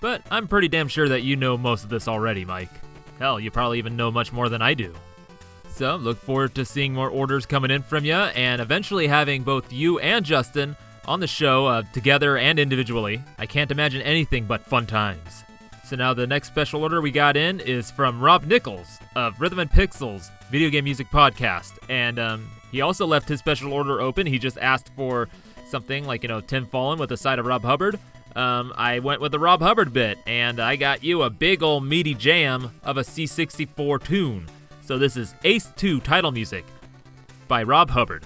but 0.00 0.22
I'm 0.30 0.48
pretty 0.48 0.68
damn 0.68 0.88
sure 0.88 1.08
that 1.08 1.22
you 1.22 1.36
know 1.36 1.56
most 1.56 1.84
of 1.84 1.90
this 1.90 2.08
already 2.08 2.44
Mike. 2.44 2.72
Hell 3.20 3.38
you 3.38 3.52
probably 3.52 3.78
even 3.78 3.96
know 3.96 4.10
much 4.10 4.32
more 4.32 4.48
than 4.48 4.60
I 4.60 4.74
do 4.74 4.92
so 5.72 5.96
look 5.96 6.18
forward 6.18 6.54
to 6.54 6.64
seeing 6.64 6.92
more 6.92 7.08
orders 7.08 7.46
coming 7.46 7.70
in 7.70 7.82
from 7.82 8.04
you 8.04 8.14
and 8.14 8.60
eventually 8.60 9.06
having 9.06 9.42
both 9.42 9.72
you 9.72 9.98
and 10.00 10.24
Justin 10.24 10.76
on 11.06 11.20
the 11.20 11.26
show 11.26 11.66
uh, 11.66 11.82
together 11.92 12.36
and 12.36 12.58
individually. 12.58 13.22
I 13.38 13.46
can't 13.46 13.70
imagine 13.70 14.02
anything 14.02 14.44
but 14.44 14.62
fun 14.62 14.86
times. 14.86 15.44
So 15.84 15.96
now 15.96 16.14
the 16.14 16.26
next 16.26 16.48
special 16.48 16.82
order 16.82 17.00
we 17.00 17.10
got 17.10 17.36
in 17.36 17.60
is 17.60 17.90
from 17.90 18.20
Rob 18.20 18.44
Nichols 18.44 18.98
of 19.16 19.40
Rhythm 19.40 19.58
and 19.58 19.70
Pixels 19.70 20.30
Video 20.50 20.70
Game 20.70 20.84
Music 20.84 21.08
Podcast, 21.08 21.72
and 21.88 22.18
um, 22.18 22.48
he 22.70 22.80
also 22.80 23.06
left 23.06 23.28
his 23.28 23.40
special 23.40 23.72
order 23.72 24.00
open. 24.00 24.26
He 24.26 24.38
just 24.38 24.58
asked 24.58 24.90
for 24.94 25.28
something 25.68 26.06
like 26.06 26.22
you 26.22 26.28
know 26.28 26.40
Tim 26.40 26.66
Follin 26.66 26.98
with 26.98 27.12
a 27.12 27.16
side 27.16 27.38
of 27.38 27.46
Rob 27.46 27.62
Hubbard. 27.62 27.98
Um, 28.36 28.72
I 28.76 29.00
went 29.00 29.20
with 29.20 29.32
the 29.32 29.38
Rob 29.38 29.60
Hubbard 29.60 29.92
bit, 29.92 30.18
and 30.26 30.60
I 30.60 30.76
got 30.76 31.02
you 31.02 31.22
a 31.22 31.30
big 31.30 31.62
old 31.62 31.84
meaty 31.84 32.14
jam 32.14 32.70
of 32.82 32.96
a 32.96 33.02
C64 33.02 34.04
tune. 34.04 34.46
So 34.84 34.98
this 34.98 35.16
is 35.16 35.34
Ace 35.44 35.70
2 35.76 36.00
title 36.00 36.32
music 36.32 36.64
by 37.46 37.62
Rob 37.62 37.88
Hubbard. 37.88 38.24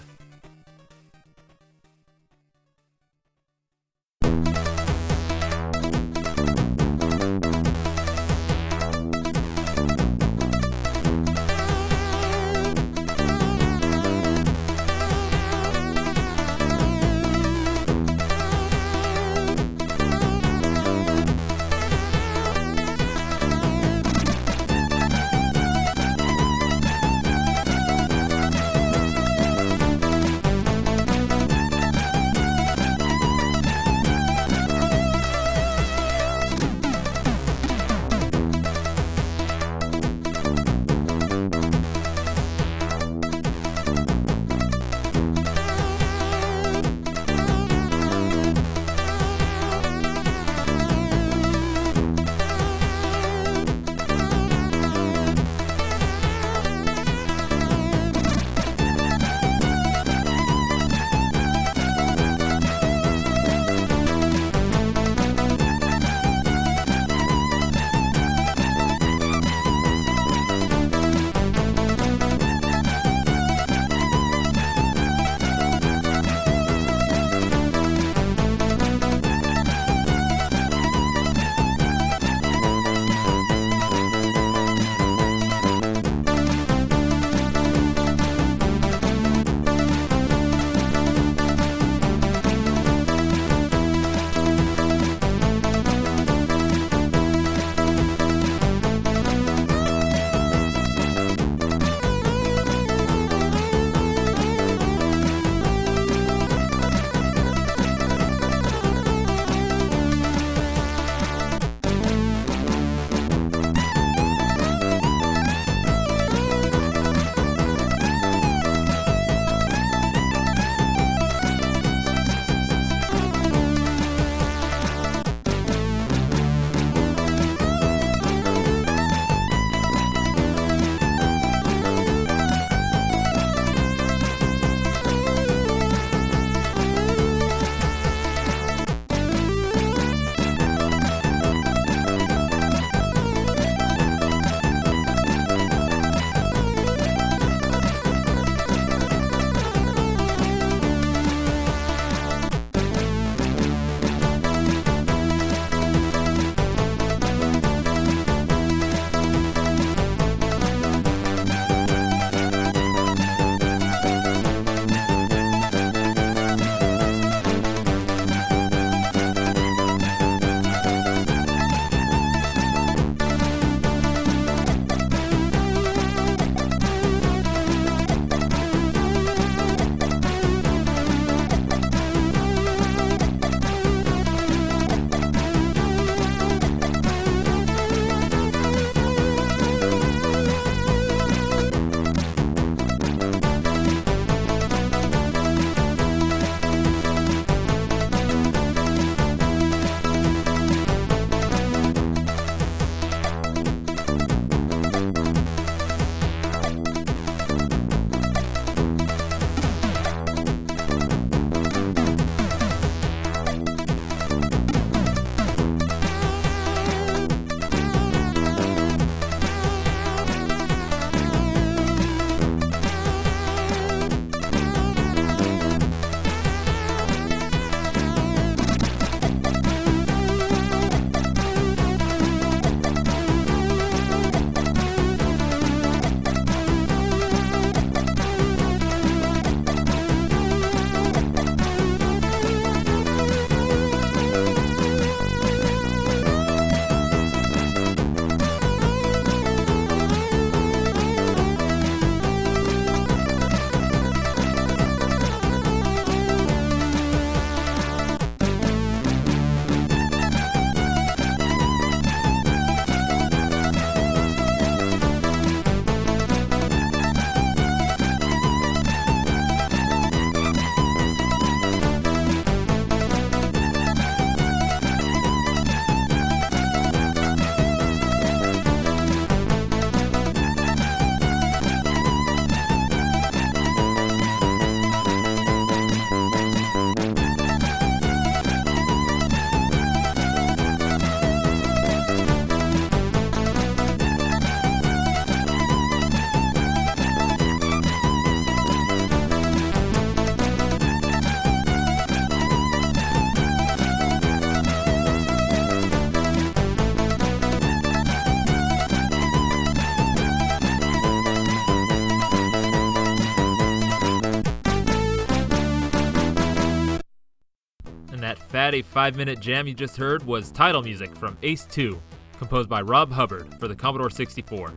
Five 318.82 319.16
minute 319.16 319.40
jam 319.40 319.66
you 319.66 319.74
just 319.74 319.96
heard 319.96 320.22
was 320.24 320.50
title 320.50 320.82
music 320.82 321.14
from 321.16 321.36
Ace 321.42 321.64
2, 321.66 322.00
composed 322.38 322.68
by 322.68 322.82
Rob 322.82 323.10
Hubbard 323.10 323.52
for 323.58 323.68
the 323.68 323.74
Commodore 323.74 324.10
64. 324.10 324.72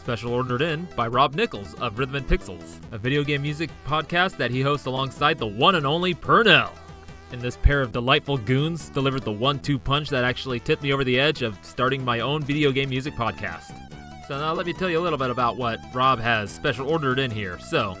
Special 0.00 0.32
ordered 0.32 0.62
in 0.62 0.88
by 0.96 1.06
Rob 1.06 1.34
Nichols 1.34 1.74
of 1.74 1.98
Rhythm 1.98 2.16
and 2.16 2.26
Pixels, 2.26 2.78
a 2.92 2.98
video 2.98 3.22
game 3.22 3.42
music 3.42 3.70
podcast 3.86 4.36
that 4.36 4.50
he 4.50 4.60
hosts 4.60 4.86
alongside 4.86 5.38
the 5.38 5.46
one 5.46 5.74
and 5.74 5.86
only 5.86 6.14
Purnell. 6.14 6.72
And 7.32 7.40
this 7.40 7.56
pair 7.56 7.80
of 7.80 7.92
delightful 7.92 8.38
goons 8.38 8.88
delivered 8.88 9.22
the 9.22 9.32
one 9.32 9.58
two 9.58 9.78
punch 9.78 10.08
that 10.10 10.24
actually 10.24 10.60
tipped 10.60 10.82
me 10.82 10.92
over 10.92 11.04
the 11.04 11.18
edge 11.18 11.42
of 11.42 11.58
starting 11.62 12.04
my 12.04 12.20
own 12.20 12.42
video 12.42 12.72
game 12.72 12.88
music 12.88 13.14
podcast. 13.14 13.76
So 14.26 14.38
now 14.38 14.52
let 14.52 14.66
me 14.66 14.72
tell 14.72 14.90
you 14.90 14.98
a 14.98 15.02
little 15.02 15.18
bit 15.18 15.30
about 15.30 15.56
what 15.56 15.78
Rob 15.92 16.18
has 16.18 16.50
special 16.50 16.88
ordered 16.88 17.18
in 17.18 17.30
here. 17.30 17.58
So, 17.58 17.96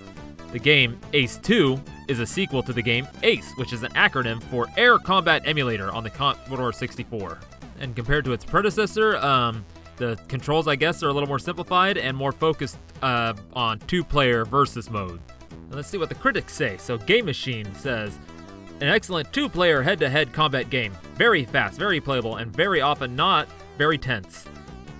the 0.52 0.58
game 0.58 0.98
Ace 1.12 1.38
2 1.38 1.80
is 2.10 2.18
a 2.18 2.26
sequel 2.26 2.60
to 2.64 2.72
the 2.72 2.82
game 2.82 3.06
ACE, 3.22 3.52
which 3.52 3.72
is 3.72 3.84
an 3.84 3.92
acronym 3.92 4.42
for 4.42 4.66
Air 4.76 4.98
Combat 4.98 5.42
Emulator 5.46 5.92
on 5.92 6.02
the 6.02 6.10
Commodore 6.10 6.72
64. 6.72 7.38
And 7.78 7.94
compared 7.94 8.24
to 8.24 8.32
its 8.32 8.44
predecessor, 8.44 9.16
um, 9.18 9.64
the 9.96 10.18
controls, 10.26 10.66
I 10.66 10.74
guess, 10.74 11.04
are 11.04 11.08
a 11.08 11.12
little 11.12 11.28
more 11.28 11.38
simplified 11.38 11.96
and 11.96 12.16
more 12.16 12.32
focused 12.32 12.78
uh, 13.00 13.34
on 13.52 13.78
two 13.80 14.02
player 14.02 14.44
versus 14.44 14.90
mode. 14.90 15.20
And 15.50 15.74
let's 15.74 15.88
see 15.88 15.98
what 15.98 16.08
the 16.08 16.16
critics 16.16 16.52
say. 16.52 16.76
So, 16.78 16.98
Game 16.98 17.26
Machine 17.26 17.72
says, 17.76 18.18
an 18.80 18.88
excellent 18.88 19.32
two 19.32 19.48
player 19.48 19.80
head 19.80 20.00
to 20.00 20.10
head 20.10 20.32
combat 20.32 20.68
game. 20.68 20.92
Very 21.14 21.44
fast, 21.44 21.78
very 21.78 22.00
playable, 22.00 22.36
and 22.36 22.52
very 22.52 22.80
often 22.80 23.14
not 23.14 23.46
very 23.78 23.98
tense. 23.98 24.46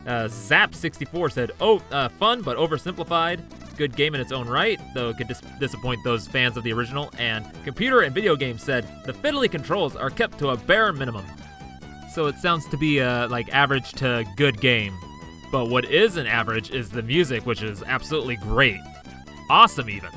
Uh, 0.07 0.29
Zzap!64 0.29 1.33
said, 1.33 1.51
Oh, 1.61 1.83
uh, 1.91 2.09
fun 2.09 2.43
but 2.43 2.57
oversimplified 2.57 3.43
good 3.81 3.97
game 3.97 4.15
in 4.15 4.21
its 4.21 4.31
own 4.31 4.47
right, 4.47 4.79
though 4.93 5.09
it 5.09 5.17
could 5.17 5.27
dis- 5.27 5.41
disappoint 5.59 6.05
those 6.05 6.29
fans 6.29 6.59
of 6.59 6.65
the 6.65 6.71
original. 6.71 7.11
And 7.17 7.47
Computer 7.65 8.03
and 8.03 8.15
Video 8.15 8.37
Games 8.37 8.63
said 8.63 8.87
the 9.07 9.15
fiddly 9.15 9.51
controls 9.51 9.97
are 9.97 10.11
kept 10.11 10.39
to 10.41 10.51
a 10.51 10.57
bare 10.59 10.93
minimum. 10.93 11.25
So 12.13 12.27
it 12.27 12.37
sounds 12.37 12.69
to 12.69 12.77
be 12.77 12.99
a 12.99 13.27
like 13.29 13.49
average 13.55 13.93
to 13.93 14.27
good 14.37 14.61
game. 14.61 14.95
But 15.51 15.71
what 15.71 15.87
is 15.87 16.19
an 16.19 16.27
average 16.27 16.71
is 16.71 16.91
the 16.91 17.03
music, 17.03 17.47
which 17.47 17.63
is 17.63 17.83
absolutely 17.85 18.37
great. 18.37 18.81
Awesome, 19.49 19.89
even. 19.89 20.11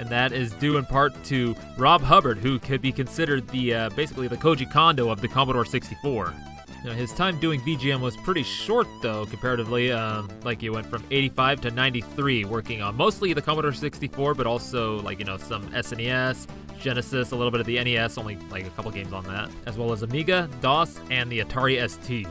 And 0.00 0.08
that 0.08 0.32
is 0.32 0.52
due 0.54 0.76
in 0.76 0.84
part 0.84 1.12
to 1.26 1.54
Rob 1.78 2.02
Hubbard, 2.02 2.38
who 2.38 2.58
could 2.58 2.82
be 2.82 2.90
considered 2.90 3.46
the 3.50 3.72
uh, 3.72 3.90
basically 3.90 4.26
the 4.26 4.36
Koji 4.36 4.68
Kondo 4.72 5.10
of 5.10 5.20
the 5.20 5.28
Commodore 5.28 5.64
64. 5.64 6.34
His 6.82 7.12
time 7.12 7.38
doing 7.38 7.60
VGM 7.60 8.00
was 8.00 8.16
pretty 8.16 8.42
short, 8.42 8.88
though, 9.02 9.26
comparatively. 9.26 9.92
Um, 9.92 10.28
like, 10.44 10.60
he 10.60 10.70
went 10.70 10.86
from 10.86 11.04
85 11.10 11.60
to 11.62 11.70
93, 11.70 12.46
working 12.46 12.80
on 12.80 12.96
mostly 12.96 13.32
the 13.34 13.42
Commodore 13.42 13.72
64, 13.72 14.34
but 14.34 14.46
also, 14.46 15.00
like, 15.00 15.18
you 15.18 15.26
know, 15.26 15.36
some 15.36 15.62
SNES, 15.72 16.46
Genesis, 16.80 17.32
a 17.32 17.36
little 17.36 17.50
bit 17.50 17.60
of 17.60 17.66
the 17.66 17.82
NES, 17.82 18.16
only 18.16 18.36
like 18.50 18.66
a 18.66 18.70
couple 18.70 18.90
games 18.90 19.12
on 19.12 19.24
that, 19.24 19.50
as 19.66 19.76
well 19.76 19.92
as 19.92 20.02
Amiga, 20.02 20.48
DOS, 20.60 20.98
and 21.10 21.30
the 21.30 21.40
Atari 21.40 21.88
ST. 21.88 22.26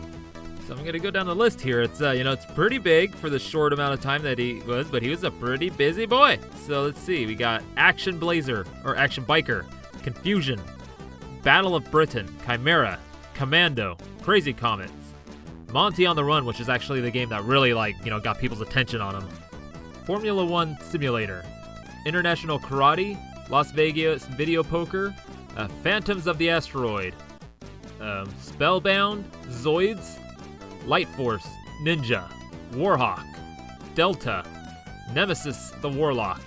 So 0.68 0.76
I'm 0.76 0.86
gonna 0.86 1.00
go 1.00 1.10
down 1.10 1.26
the 1.26 1.36
list 1.36 1.62
here. 1.62 1.82
It's 1.82 2.00
uh, 2.00 2.12
you 2.12 2.24
know, 2.24 2.32
it's 2.32 2.46
pretty 2.54 2.78
big 2.78 3.16
for 3.16 3.30
the 3.30 3.40
short 3.40 3.74
amount 3.74 3.96
of 3.96 4.02
time 4.02 4.22
that 4.22 4.38
he 4.38 4.62
was, 4.68 4.88
but 4.88 5.02
he 5.02 5.10
was 5.10 5.24
a 5.24 5.32
pretty 5.32 5.72
busy 5.72 6.06
boy. 6.06 6.38
So 6.68 6.84
let's 6.84 7.00
see. 7.00 7.26
We 7.26 7.34
got 7.34 7.64
Action 7.76 8.20
Blazer 8.20 8.68
or 8.86 8.96
Action 8.96 9.26
Biker, 9.26 9.66
Confusion, 10.04 10.62
Battle 11.42 11.76
of 11.76 11.90
Britain, 11.90 12.28
Chimera, 12.46 13.00
Commando, 13.34 13.98
Crazy 14.30 14.54
Comets, 14.54 15.16
Monty 15.72 16.06
on 16.06 16.16
the 16.16 16.24
Run, 16.24 16.46
which 16.46 16.60
is 16.60 16.70
actually 16.70 17.02
the 17.02 17.10
game 17.10 17.30
that 17.30 17.44
really 17.46 17.74
like 17.74 17.96
you 18.04 18.12
know 18.12 18.20
got 18.20 18.38
people's 18.38 18.62
attention 18.62 19.02
on 19.02 19.16
him. 19.16 19.28
Formula 20.06 20.46
One 20.46 20.78
Simulator, 20.82 21.44
International 22.06 22.60
Karate, 22.60 23.18
Las 23.50 23.72
Vegas 23.72 24.26
Video 24.28 24.62
Poker, 24.62 25.16
uh, 25.58 25.68
Phantoms 25.82 26.28
of 26.28 26.38
the 26.38 26.48
Asteroid, 26.48 27.16
um, 28.00 28.30
Spellbound, 28.40 29.26
Zoids, 29.48 30.20
Light 30.86 31.08
Force, 31.16 31.48
Ninja, 31.82 32.32
Warhawk, 32.74 33.26
Delta, 33.96 34.46
Nemesis 35.12 35.72
the 35.82 35.90
Warlock, 35.90 36.44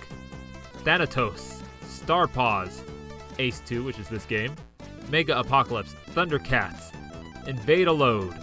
Thanatos, 0.85 1.61
Starpaws, 1.81 2.79
Ace 3.39 3.61
2, 3.65 3.83
which 3.83 3.99
is 3.99 4.07
this 4.07 4.23
game, 4.23 4.55
Mega 5.09 5.37
Apocalypse, 5.37 5.97
Thundercats, 6.15 6.93
Invade 7.47 7.87
a 7.87 7.91
Load, 7.91 8.33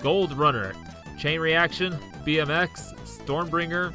Gold 0.00 0.32
Runner, 0.32 0.74
Chain 1.18 1.40
Reaction, 1.40 1.92
BMX, 2.24 2.94
Stormbringer, 3.04 3.92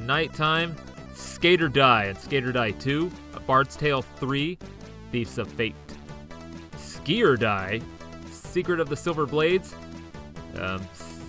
Nighttime, 0.00 0.76
Skate 1.14 1.62
or 1.62 1.68
Die, 1.68 2.04
and 2.04 2.18
Skate 2.18 2.44
or 2.44 2.52
Die 2.52 2.70
2, 2.72 3.10
A 3.34 3.40
Bard's 3.40 3.76
Tale 3.76 4.02
3, 4.02 4.58
Thieves 5.12 5.38
of 5.38 5.48
Fate, 5.52 5.74
Ski 6.76 7.22
or 7.22 7.36
Die, 7.36 7.80
Secret 8.30 8.80
of 8.80 8.88
the 8.88 8.96
Silver 8.96 9.26
Blades, 9.26 9.74
um, 10.56 10.80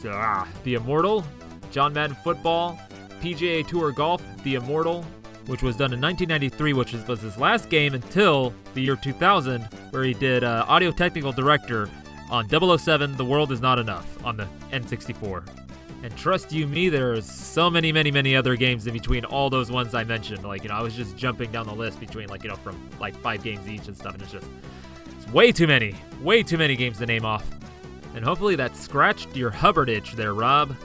ah, 0.07 0.47
The 0.63 0.75
Immortal, 0.75 1.25
John 1.71 1.93
Madden 1.93 2.15
Football, 2.23 2.79
PGA 3.21 3.67
Tour 3.67 3.91
Golf, 3.91 4.21
The 4.43 4.55
Immortal, 4.55 5.05
which 5.47 5.61
was 5.61 5.75
done 5.75 5.93
in 5.93 6.01
1993, 6.01 6.73
which 6.73 6.93
was, 6.93 7.07
was 7.07 7.21
his 7.21 7.37
last 7.37 7.69
game 7.69 7.93
until 7.93 8.53
the 8.73 8.81
year 8.81 8.95
2000, 8.95 9.63
where 9.91 10.03
he 10.03 10.13
did 10.13 10.43
uh, 10.43 10.65
audio 10.67 10.91
technical 10.91 11.31
director 11.31 11.89
on 12.31 12.47
007 12.47 13.17
The 13.17 13.25
World 13.25 13.51
Is 13.51 13.59
Not 13.59 13.77
Enough 13.77 14.25
on 14.25 14.37
the 14.37 14.47
N64. 14.71 15.45
And 16.03 16.17
trust 16.17 16.51
you 16.51 16.65
me, 16.65 16.89
there 16.89 17.13
are 17.13 17.21
so 17.21 17.69
many, 17.69 17.91
many, 17.91 18.09
many 18.09 18.35
other 18.35 18.55
games 18.55 18.87
in 18.87 18.93
between 18.93 19.25
all 19.25 19.49
those 19.49 19.69
ones 19.69 19.93
I 19.93 20.03
mentioned. 20.03 20.43
Like, 20.43 20.63
you 20.63 20.69
know, 20.69 20.75
I 20.75 20.81
was 20.81 20.95
just 20.95 21.15
jumping 21.15 21.51
down 21.51 21.67
the 21.67 21.75
list 21.75 21.99
between, 21.99 22.29
like, 22.29 22.43
you 22.43 22.49
know, 22.49 22.55
from 22.55 22.89
like 22.99 23.15
five 23.17 23.43
games 23.43 23.67
each 23.67 23.87
and 23.87 23.95
stuff, 23.95 24.13
and 24.13 24.23
it's 24.23 24.31
just, 24.31 24.47
it's 25.15 25.27
way 25.31 25.51
too 25.51 25.67
many, 25.67 25.93
way 26.21 26.41
too 26.41 26.57
many 26.57 26.75
games 26.75 26.97
to 26.99 27.05
name 27.05 27.25
off. 27.25 27.45
And 28.15 28.25
hopefully 28.25 28.55
that 28.55 28.75
scratched 28.75 29.35
your 29.35 29.51
Hubbard 29.51 29.89
itch 29.89 30.13
there, 30.13 30.33
Rob. 30.33 30.75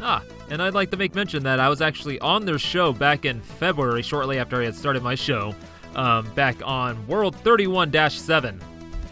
Ah, 0.00 0.22
and 0.48 0.62
I'd 0.62 0.74
like 0.74 0.90
to 0.92 0.96
make 0.96 1.14
mention 1.14 1.42
that 1.42 1.60
I 1.60 1.68
was 1.68 1.82
actually 1.82 2.18
on 2.20 2.46
their 2.46 2.58
show 2.58 2.92
back 2.92 3.24
in 3.24 3.40
February, 3.40 4.02
shortly 4.02 4.38
after 4.38 4.60
I 4.62 4.64
had 4.64 4.74
started 4.74 5.02
my 5.02 5.14
show, 5.14 5.54
um, 5.94 6.32
back 6.34 6.56
on 6.64 7.06
World 7.06 7.36
31 7.36 7.92
7, 7.92 8.60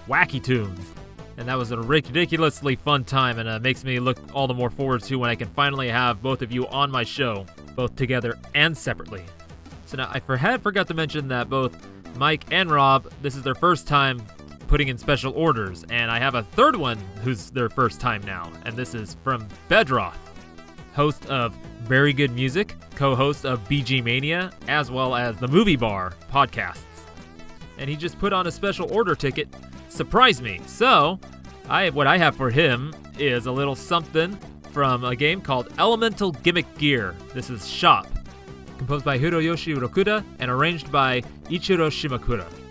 Wacky 0.09 0.43
Tunes. 0.43 0.93
And 1.37 1.49
that 1.49 1.57
was 1.57 1.71
a 1.71 1.79
ridiculously 1.79 2.77
fun 2.77 3.05
time, 3.05 3.39
and 3.39 3.49
it 3.49 3.53
uh, 3.53 3.59
makes 3.59 3.85
me 3.85 3.99
look 4.01 4.19
all 4.35 4.47
the 4.47 4.55
more 4.55 4.71
forward 4.71 5.03
to 5.05 5.17
when 5.17 5.31
I 5.31 5.35
can 5.35 5.49
finally 5.49 5.89
have 5.89 6.23
both 6.23 6.43
of 6.43 6.53
you 6.53 6.67
on 6.69 6.91
my 6.91 7.05
show, 7.05 7.47
both 7.75 7.97
together 7.97 8.39
and 8.55 8.77
separately. 8.77 9.25
So 9.87 9.97
now 9.97 10.11
I 10.13 10.21
for- 10.21 10.37
had 10.37 10.63
forgot 10.63 10.89
to 10.89 10.95
mention 10.95 11.29
that 11.29 11.49
both 11.49 11.77
Mike 12.17 12.45
and 12.51 12.71
Rob, 12.71 13.11
this 13.23 13.35
is 13.35 13.43
their 13.43 13.55
first 13.55 13.87
time 13.87 14.23
putting 14.67 14.89
in 14.89 14.99
special 14.99 15.33
orders, 15.35 15.85
and 15.91 16.11
I 16.11 16.19
have 16.19 16.35
a 16.35 16.43
third 16.43 16.77
one 16.77 16.99
who's 17.23 17.51
their 17.51 17.69
first 17.69 18.01
time 18.01 18.23
now, 18.25 18.51
and 18.65 18.77
this 18.77 18.95
is 18.95 19.17
from 19.23 19.49
Bedroth 19.69 20.17
host 20.93 21.27
of 21.27 21.55
Very 21.83 22.13
Good 22.13 22.33
Music, 22.33 22.75
co 22.95 23.15
host 23.15 23.45
of 23.45 23.67
BG 23.69 24.03
Mania, 24.03 24.53
as 24.69 24.91
well 24.91 25.15
as 25.15 25.37
the 25.37 25.49
Movie 25.49 25.77
Bar 25.77 26.15
podcasts. 26.31 26.85
And 27.79 27.89
he 27.89 27.97
just 27.97 28.19
put 28.19 28.33
on 28.33 28.47
a 28.47 28.51
special 28.51 28.93
order 28.93 29.15
ticket, 29.15 29.49
surprise 30.03 30.43
me. 30.43 30.61
So, 30.67 31.21
I 31.69 31.91
what 31.91 32.09
I 32.09 32.19
have 32.19 32.35
for 32.35 32.51
him 32.51 32.93
is 33.21 33.47
a 33.47 33.53
little 33.53 33.77
something 33.77 34.37
from 34.73 35.05
a 35.05 35.15
game 35.15 35.41
called 35.41 35.73
Elemental 35.79 36.33
Gimmick 36.33 36.67
Gear. 36.77 37.15
This 37.35 37.51
is 37.51 37.69
Shop, 37.69 38.09
composed 38.79 39.05
by 39.05 39.17
Haruyoshi 39.17 39.77
Rokudo 39.77 40.25
and 40.41 40.51
arranged 40.51 40.91
by 40.91 41.21
Ichiro 41.45 41.89
Shimakura. 41.89 42.62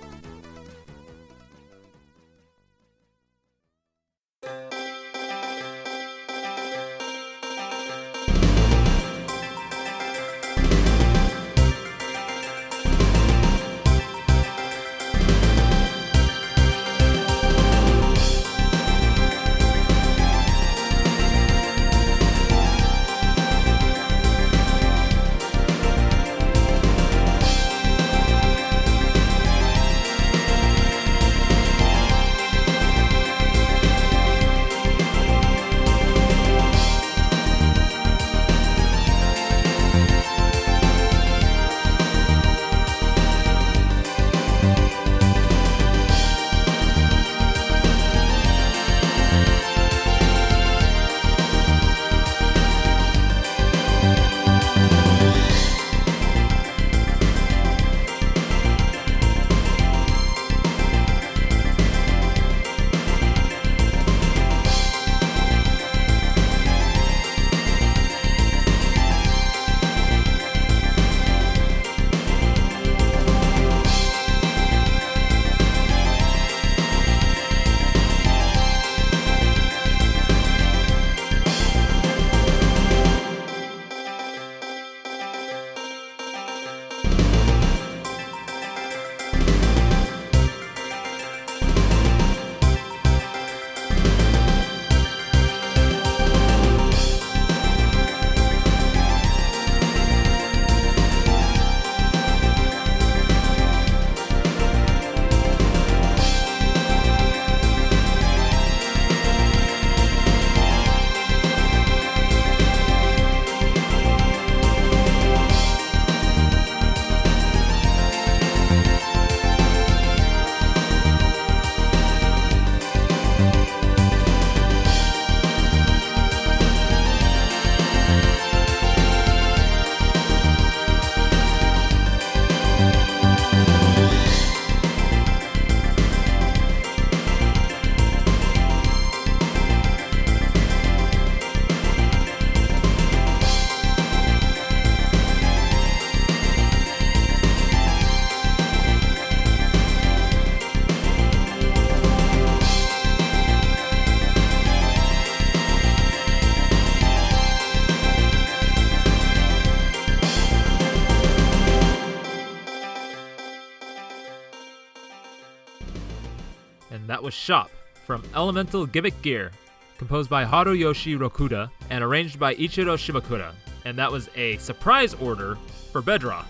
Was 167.32 167.38
Shop 167.38 167.72
from 168.06 168.24
Elemental 168.36 168.86
Gimmick 168.86 169.22
Gear, 169.22 169.52
composed 169.98 170.30
by 170.30 170.44
Haruyoshi 170.44 171.18
Rokudo 171.18 171.70
and 171.90 172.04
arranged 172.04 172.38
by 172.38 172.56
Ichiro 172.56 172.98
Shimakura. 172.98 173.54
And 173.86 173.98
that 173.98 174.12
was 174.12 174.30
a 174.36 174.58
surprise 174.58 175.14
order 175.14 175.58
for 175.94 176.02
Bedroth, 176.02 176.44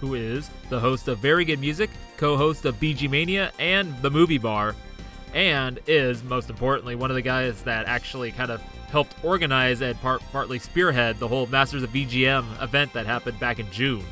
who 0.00 0.14
is 0.14 0.48
the 0.70 0.80
host 0.80 1.08
of 1.08 1.18
Very 1.18 1.44
Good 1.44 1.60
Music, 1.60 1.90
co 2.16 2.38
host 2.38 2.64
of 2.64 2.76
BG 2.76 3.10
Mania 3.10 3.52
and 3.58 4.00
The 4.00 4.10
Movie 4.10 4.38
Bar, 4.38 4.74
and 5.34 5.78
is, 5.86 6.24
most 6.24 6.48
importantly, 6.48 6.94
one 6.94 7.10
of 7.10 7.16
the 7.16 7.22
guys 7.22 7.62
that 7.64 7.84
actually 7.86 8.32
kind 8.32 8.50
of 8.50 8.62
helped 8.88 9.14
organize 9.22 9.82
and 9.82 10.00
part, 10.00 10.22
partly 10.32 10.58
spearhead 10.58 11.18
the 11.18 11.28
whole 11.28 11.46
Masters 11.48 11.82
of 11.82 11.90
VGM 11.90 12.62
event 12.62 12.94
that 12.94 13.04
happened 13.04 13.38
back 13.38 13.58
in 13.58 13.70
June. 13.70 14.06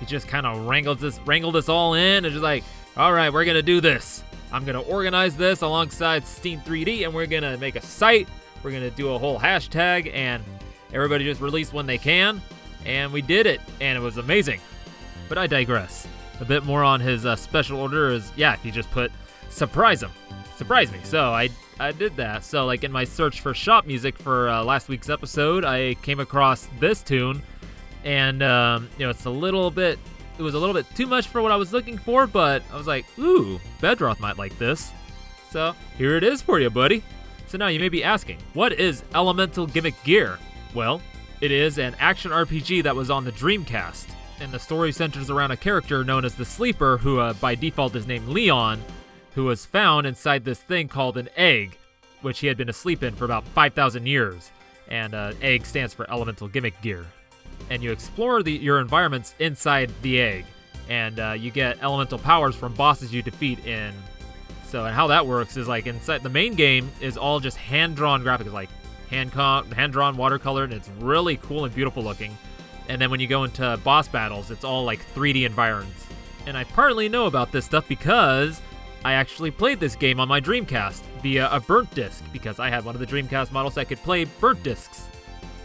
He 0.00 0.06
just 0.06 0.26
kind 0.26 0.44
of 0.44 0.66
wrangled 0.66 1.04
us, 1.04 1.20
wrangled 1.24 1.54
us 1.54 1.68
all 1.68 1.94
in, 1.94 2.24
and 2.24 2.32
just 2.32 2.42
like, 2.42 2.64
all 2.96 3.12
right, 3.12 3.32
we're 3.32 3.44
gonna 3.44 3.62
do 3.62 3.80
this. 3.80 4.24
I'm 4.52 4.64
gonna 4.64 4.82
organize 4.82 5.36
this 5.36 5.62
alongside 5.62 6.26
Steam 6.26 6.60
3D, 6.60 7.04
and 7.04 7.14
we're 7.14 7.26
gonna 7.26 7.56
make 7.56 7.76
a 7.76 7.80
site. 7.80 8.28
We're 8.62 8.72
gonna 8.72 8.90
do 8.90 9.14
a 9.14 9.18
whole 9.18 9.38
hashtag, 9.38 10.12
and 10.12 10.44
everybody 10.92 11.24
just 11.24 11.40
release 11.40 11.72
when 11.72 11.86
they 11.86 11.98
can. 11.98 12.40
And 12.84 13.12
we 13.12 13.22
did 13.22 13.46
it, 13.46 13.60
and 13.80 13.96
it 13.96 14.00
was 14.00 14.18
amazing. 14.18 14.60
But 15.28 15.38
I 15.38 15.46
digress. 15.46 16.06
A 16.40 16.44
bit 16.44 16.64
more 16.64 16.84
on 16.84 17.00
his 17.00 17.24
uh, 17.24 17.36
special 17.36 17.78
order 17.78 18.10
is, 18.10 18.30
yeah, 18.36 18.56
he 18.56 18.70
just 18.70 18.90
put 18.90 19.10
surprise 19.48 20.02
him, 20.02 20.10
surprise 20.56 20.92
me. 20.92 20.98
So 21.04 21.30
I 21.30 21.48
I 21.80 21.92
did 21.92 22.16
that. 22.16 22.44
So 22.44 22.66
like 22.66 22.84
in 22.84 22.92
my 22.92 23.04
search 23.04 23.40
for 23.40 23.54
shop 23.54 23.86
music 23.86 24.18
for 24.18 24.48
uh, 24.48 24.62
last 24.64 24.88
week's 24.88 25.08
episode, 25.08 25.64
I 25.64 25.94
came 25.94 26.20
across 26.20 26.68
this 26.78 27.02
tune, 27.02 27.42
and 28.04 28.42
um, 28.42 28.88
you 28.98 29.06
know 29.06 29.10
it's 29.10 29.24
a 29.24 29.30
little 29.30 29.70
bit. 29.70 29.98
It 30.38 30.42
was 30.42 30.54
a 30.54 30.58
little 30.58 30.74
bit 30.74 30.86
too 30.94 31.06
much 31.06 31.28
for 31.28 31.42
what 31.42 31.52
I 31.52 31.56
was 31.56 31.72
looking 31.72 31.98
for, 31.98 32.26
but 32.26 32.62
I 32.72 32.76
was 32.76 32.86
like, 32.86 33.06
ooh, 33.18 33.60
Bedroth 33.80 34.20
might 34.20 34.38
like 34.38 34.58
this. 34.58 34.90
So 35.50 35.74
here 35.98 36.16
it 36.16 36.24
is 36.24 36.40
for 36.40 36.58
you, 36.58 36.70
buddy. 36.70 37.02
So 37.46 37.58
now 37.58 37.66
you 37.66 37.78
may 37.78 37.90
be 37.90 38.02
asking, 38.02 38.38
what 38.54 38.72
is 38.72 39.04
Elemental 39.14 39.66
Gimmick 39.66 40.02
Gear? 40.04 40.38
Well, 40.74 41.02
it 41.42 41.50
is 41.50 41.76
an 41.76 41.94
action 41.98 42.30
RPG 42.30 42.82
that 42.84 42.96
was 42.96 43.10
on 43.10 43.24
the 43.24 43.32
Dreamcast, 43.32 44.06
and 44.40 44.50
the 44.50 44.58
story 44.58 44.90
centers 44.90 45.28
around 45.28 45.50
a 45.50 45.56
character 45.56 46.02
known 46.02 46.24
as 46.24 46.34
the 46.34 46.46
Sleeper, 46.46 46.96
who 46.96 47.18
uh, 47.18 47.34
by 47.34 47.54
default 47.54 47.94
is 47.94 48.06
named 48.06 48.28
Leon, 48.28 48.82
who 49.34 49.44
was 49.44 49.66
found 49.66 50.06
inside 50.06 50.44
this 50.44 50.60
thing 50.60 50.88
called 50.88 51.18
an 51.18 51.28
egg, 51.36 51.76
which 52.22 52.38
he 52.38 52.46
had 52.46 52.56
been 52.56 52.70
asleep 52.70 53.02
in 53.02 53.14
for 53.14 53.26
about 53.26 53.46
5,000 53.48 54.06
years. 54.06 54.50
And 54.88 55.14
uh, 55.14 55.32
egg 55.42 55.66
stands 55.66 55.92
for 55.92 56.10
Elemental 56.10 56.48
Gimmick 56.48 56.80
Gear. 56.80 57.06
And 57.70 57.82
you 57.82 57.92
explore 57.92 58.42
the, 58.42 58.52
your 58.52 58.80
environments 58.80 59.34
inside 59.38 59.90
the 60.02 60.20
egg, 60.20 60.44
and 60.88 61.18
uh, 61.18 61.32
you 61.32 61.50
get 61.50 61.82
elemental 61.82 62.18
powers 62.18 62.54
from 62.54 62.74
bosses 62.74 63.12
you 63.12 63.22
defeat 63.22 63.64
in. 63.66 63.94
So, 64.66 64.84
and 64.84 64.94
how 64.94 65.06
that 65.08 65.26
works 65.26 65.56
is 65.56 65.68
like 65.68 65.86
inside 65.86 66.22
the 66.22 66.28
main 66.28 66.54
game 66.54 66.90
is 67.00 67.16
all 67.16 67.40
just 67.40 67.56
hand 67.56 67.96
drawn 67.96 68.22
graphics, 68.22 68.52
like 68.52 68.70
hand 69.08 69.32
hand 69.32 69.92
drawn 69.92 70.16
watercolor, 70.16 70.64
and 70.64 70.72
it's 70.72 70.88
really 70.98 71.36
cool 71.36 71.64
and 71.64 71.74
beautiful 71.74 72.02
looking. 72.02 72.36
And 72.88 73.00
then 73.00 73.10
when 73.10 73.20
you 73.20 73.26
go 73.26 73.44
into 73.44 73.78
boss 73.84 74.08
battles, 74.08 74.50
it's 74.50 74.64
all 74.64 74.84
like 74.84 75.06
3D 75.14 75.46
environments. 75.46 76.06
And 76.46 76.56
I 76.56 76.64
partly 76.64 77.08
know 77.08 77.26
about 77.26 77.52
this 77.52 77.64
stuff 77.64 77.86
because 77.86 78.60
I 79.04 79.14
actually 79.14 79.50
played 79.50 79.80
this 79.80 79.96
game 79.96 80.20
on 80.20 80.28
my 80.28 80.40
Dreamcast 80.40 81.02
via 81.22 81.48
a 81.50 81.60
burnt 81.60 81.92
disc 81.94 82.22
because 82.32 82.58
I 82.58 82.68
had 82.68 82.84
one 82.84 82.94
of 82.94 83.00
the 83.00 83.06
Dreamcast 83.06 83.52
models 83.52 83.74
that 83.74 83.88
could 83.88 84.02
play 84.02 84.24
burnt 84.24 84.62
discs. 84.62 85.08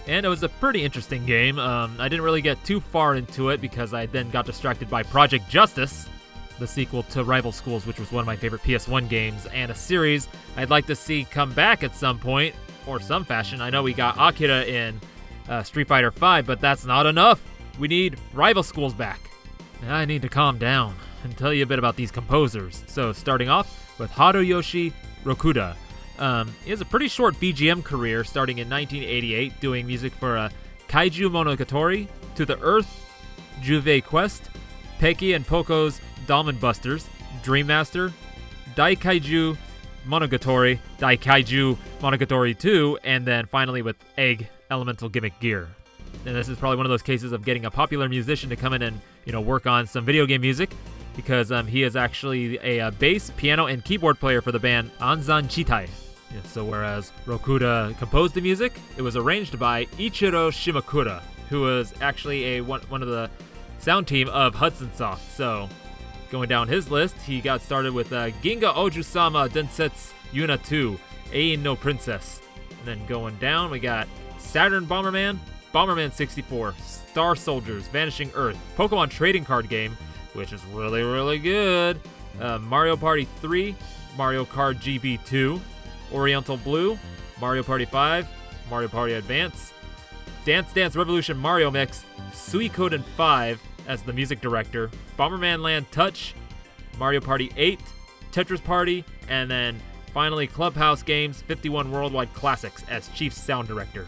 And 0.08 0.26
it 0.26 0.30
was 0.30 0.44
a 0.44 0.50
pretty 0.50 0.84
interesting 0.84 1.26
game. 1.26 1.60
Um, 1.60 1.98
I 2.00 2.08
didn't 2.08 2.24
really 2.24 2.42
get 2.42 2.64
too 2.64 2.80
far 2.80 3.16
into 3.16 3.50
it 3.50 3.60
because 3.60 3.94
I 3.94 4.06
then 4.06 4.30
got 4.30 4.46
distracted 4.46 4.90
by 4.90 5.04
Project 5.04 5.50
Justice, 5.50 6.08
the 6.60 6.68
sequel 6.68 7.04
to 7.04 7.26
Rival 7.26 7.52
Schools, 7.52 7.86
which 7.86 8.00
was 8.00 8.12
one 8.12 8.22
of 8.22 8.26
my 8.26 8.38
favorite 8.38 8.64
PS1 8.64 9.10
games, 9.10 9.46
and 9.48 9.70
a 9.70 9.76
series 9.76 10.30
I'd 10.56 10.70
like 10.70 10.88
to 10.88 10.96
see 10.96 11.26
come 11.26 11.52
back 11.54 11.84
at 11.84 11.94
some 11.94 12.20
point 12.20 12.56
or 12.86 13.02
some 13.02 13.26
fashion. 13.26 13.60
I 13.60 13.70
know 13.70 13.84
we 13.84 13.94
got 13.94 14.16
Akira 14.18 14.64
in 14.64 15.00
uh, 15.50 15.64
Street 15.64 15.90
Fighter 15.90 16.12
V, 16.12 16.42
but 16.42 16.62
that's 16.62 16.86
not 16.86 17.06
enough. 17.06 17.42
We 17.78 17.90
need 17.90 18.18
Rival 18.34 18.64
Schools 18.64 18.94
back. 18.94 19.20
I 19.88 20.06
need 20.06 20.22
to 20.22 20.30
calm 20.30 20.58
down 20.58 20.96
and 21.24 21.38
tell 21.38 21.54
you 21.54 21.64
a 21.64 21.68
bit 21.68 21.80
about 21.80 21.98
these 21.98 22.12
composers. 22.12 22.84
So, 22.88 23.12
starting 23.12 23.50
off 23.50 24.00
with 24.00 24.10
Haruyoshi 24.12 24.94
Rokudo. 25.24 25.76
Um, 26.20 26.54
he 26.64 26.72
has 26.72 26.82
a 26.82 26.86
pretty 26.86 27.08
short 27.08 27.36
BGM 27.36 27.84
career 27.84 28.24
starting 28.24 28.58
in 28.58 28.70
1988, 28.70 29.60
doing 29.60 29.86
music 29.86 30.14
for 30.14 30.38
uh, 30.38 30.50
Kaiju 30.88 31.30
Monogatari, 31.30 32.08
To 32.36 32.46
the 32.46 32.60
Earth, 32.60 33.06
Juve 33.62 34.04
Quest, 34.04 34.50
Peki 35.00 35.34
and 35.34 35.46
Poco's 35.46 36.02
Diamond 36.26 36.60
Busters, 36.60 37.08
Dream 37.44 37.68
Master, 37.68 38.12
Dai 38.76 38.96
Daikaiju 38.96 39.58
Monogatari, 40.08 40.80
Dai 40.98 41.18
Daikaiju 41.18 41.78
Monogatari 42.00 42.58
2, 42.58 43.00
and 43.04 43.26
then 43.26 43.46
finally 43.46 43.82
with 43.82 43.96
Egg 44.18 44.48
Elemental 44.72 45.10
Gimmick 45.10 45.40
Gear. 45.40 45.68
And 46.26 46.36
this 46.36 46.50
is 46.50 46.58
probably 46.58 46.78
one 46.78 46.86
of 46.86 46.90
those 46.90 47.02
cases 47.02 47.32
of 47.32 47.46
getting 47.46 47.66
a 47.66 47.72
popular 47.72 48.10
musician 48.10 48.50
to 48.50 48.56
come 48.56 48.74
in 48.74 48.82
and 48.82 49.00
you 49.26 49.32
know 49.32 49.42
work 49.42 49.68
on 49.68 49.88
some 49.88 50.04
video 50.04 50.26
game 50.26 50.42
music 50.42 50.72
because 51.16 51.52
um, 51.52 51.68
he 51.68 51.84
is 51.84 51.96
actually 51.96 52.58
a, 52.62 52.80
a, 52.80 52.92
bass, 52.92 53.32
piano, 53.38 53.66
and 53.66 53.84
keyboard 53.84 54.20
player 54.20 54.42
for 54.42 54.52
the 54.52 54.60
band 54.60 54.92
Anzen 55.00 55.46
Chitai. 55.46 55.90
So 56.46 56.64
whereas 56.64 57.12
Rokudo 57.26 57.98
composed 57.98 58.34
the 58.34 58.42
music, 58.42 58.74
it 58.98 59.02
was 59.02 59.16
arranged 59.16 59.60
by 59.60 59.86
Ichiro 59.98 60.52
Shimakura, 60.52 61.22
who 61.50 61.62
was 61.62 61.94
actually 62.02 62.58
a 62.58 62.62
one, 62.62 62.82
one 62.90 63.02
of 63.02 63.08
the 63.08 63.30
sound 63.80 64.08
team 64.08 64.30
of 64.30 64.56
Hudson 64.56 64.94
Soft. 64.94 65.32
So 65.36 65.70
going 66.32 66.50
down 66.50 66.68
his 66.68 66.92
list, 66.92 67.16
he 67.18 67.42
got 67.42 67.62
started 67.62 67.94
with 67.94 68.12
uh, 68.12 68.32
Ginga 68.42 68.74
Oju-sama 68.74 69.50
Densetsu 69.50 70.14
Yuna 70.34 70.64
2, 70.66 71.00
Ain 71.34 71.64
no 71.64 71.76
Princess. 71.76 72.42
And 72.80 72.88
then 72.88 73.06
going 73.08 73.38
down, 73.38 73.72
we 73.72 73.80
got 73.80 74.08
Saturn 74.38 74.86
Bomberman, 74.86 75.38
Bomberman 75.74 76.12
64, 76.12 76.76
Star 76.84 77.36
Soldiers, 77.36 77.88
Vanishing 77.88 78.32
Earth, 78.36 78.58
Pokemon 78.78 79.10
Trading 79.10 79.44
Card 79.44 79.70
Game, 79.70 79.98
which 80.34 80.54
is 80.54 80.64
really, 80.68 81.02
really 81.02 81.40
good. 81.40 82.00
Uh, 82.40 82.60
Mario 82.60 82.96
Party 82.96 83.28
3, 83.42 83.76
Mario 84.18 84.46
Kart 84.46 84.76
GB 84.76 85.24
2, 85.26 85.60
Oriental 86.14 86.58
Blue, 86.58 86.98
Mario 87.40 87.64
Party 87.64 87.86
5, 87.86 88.28
Mario 88.70 88.88
Party 88.88 89.14
Advance, 89.14 89.74
Dance 90.46 90.72
Dance 90.74 90.96
Revolution 90.96 91.38
Mario 91.38 91.70
Mix, 91.70 92.06
Suikoden 92.32 93.04
5 93.04 93.62
as 93.88 94.02
the 94.02 94.14
music 94.14 94.42
director, 94.42 94.90
Bomberman 95.18 95.62
Land 95.62 95.92
Touch, 95.92 96.36
Mario 96.98 97.22
Party 97.22 97.52
8, 97.56 97.80
Tetris 98.32 98.64
Party, 98.64 99.04
and 99.30 99.50
then 99.50 99.80
finally 100.14 100.48
Clubhouse 100.48 101.04
Games 101.04 101.42
51 101.42 101.92
Worldwide 101.92 102.34
Classics 102.34 102.84
as 102.90 103.10
chief 103.10 103.34
sound 103.34 103.68
director. 103.68 104.06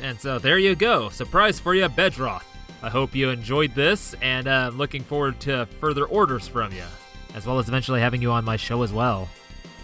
And 0.00 0.20
so 0.20 0.38
there 0.38 0.58
you 0.58 0.74
go, 0.74 1.08
surprise 1.08 1.60
for 1.60 1.74
you, 1.74 1.88
Bedroth. 1.88 2.44
I 2.82 2.90
hope 2.90 3.14
you 3.14 3.30
enjoyed 3.30 3.74
this, 3.74 4.14
and 4.20 4.48
uh, 4.48 4.72
looking 4.74 5.04
forward 5.04 5.38
to 5.40 5.66
further 5.78 6.04
orders 6.06 6.48
from 6.48 6.72
you, 6.72 6.82
as 7.34 7.46
well 7.46 7.60
as 7.60 7.68
eventually 7.68 8.00
having 8.00 8.20
you 8.20 8.32
on 8.32 8.44
my 8.44 8.56
show 8.56 8.82
as 8.82 8.92
well. 8.92 9.28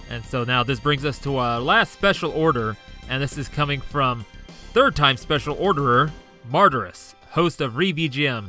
And 0.09 0.25
so 0.25 0.45
now 0.45 0.63
this 0.63 0.81
brings 0.81 1.05
us 1.05 1.19
to 1.21 1.37
our 1.37 1.61
last 1.61 1.93
special 1.93 2.31
order, 2.31 2.77
and 3.09 3.23
this 3.23 3.37
is 3.37 3.49
coming 3.49 3.81
from 3.81 4.25
third 4.73 4.97
time 4.97 5.17
special 5.17 5.57
orderer, 5.59 6.11
Martyrus, 6.51 7.15
host 7.31 7.61
of 7.61 7.75
ReVGM. 7.75 8.49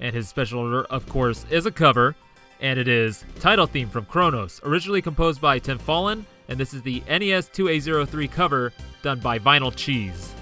And 0.00 0.14
his 0.14 0.28
special 0.28 0.60
order, 0.60 0.84
of 0.84 1.08
course, 1.08 1.46
is 1.50 1.66
a 1.66 1.70
cover, 1.70 2.14
and 2.60 2.78
it 2.78 2.88
is 2.88 3.24
title 3.40 3.66
theme 3.66 3.88
from 3.88 4.04
Chronos, 4.04 4.60
originally 4.64 5.02
composed 5.02 5.40
by 5.40 5.58
Tim 5.58 5.78
Follin, 5.78 6.24
and 6.48 6.58
this 6.58 6.74
is 6.74 6.82
the 6.82 7.02
NES 7.08 7.48
2A03 7.48 8.30
cover 8.30 8.72
done 9.02 9.20
by 9.20 9.38
Vinyl 9.38 9.74
Cheese. 9.74 10.34